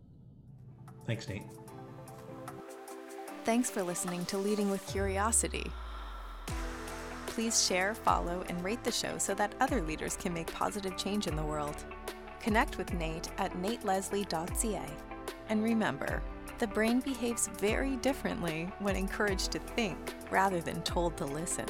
thanks 1.07 1.29
nate. 1.29 1.43
Thanks 3.45 3.71
for 3.71 3.85
listening 3.85 4.25
to 4.27 4.37
leading 4.37 4.69
with 4.69 4.85
curiosity 4.89 5.71
Please 7.31 7.65
share, 7.65 7.95
follow, 7.95 8.45
and 8.49 8.63
rate 8.63 8.83
the 8.83 8.91
show 8.91 9.17
so 9.17 9.35
that 9.35 9.55
other 9.61 9.81
leaders 9.83 10.17
can 10.17 10.35
make 10.35 10.53
positive 10.53 10.97
change 10.97 11.29
in 11.29 11.37
the 11.37 11.45
world. 11.45 11.77
Connect 12.41 12.77
with 12.77 12.93
Nate 12.93 13.31
at 13.39 13.55
nateleslie.ca. 13.55 14.85
And 15.49 15.63
remember, 15.63 16.23
the 16.59 16.67
brain 16.67 16.99
behaves 16.99 17.49
very 17.59 17.95
differently 17.97 18.69
when 18.81 18.97
encouraged 18.97 19.53
to 19.53 19.61
think 19.61 20.17
rather 20.31 20.61
than 20.61 20.83
told 20.83 21.17
to 21.19 21.25
listen. 21.25 21.69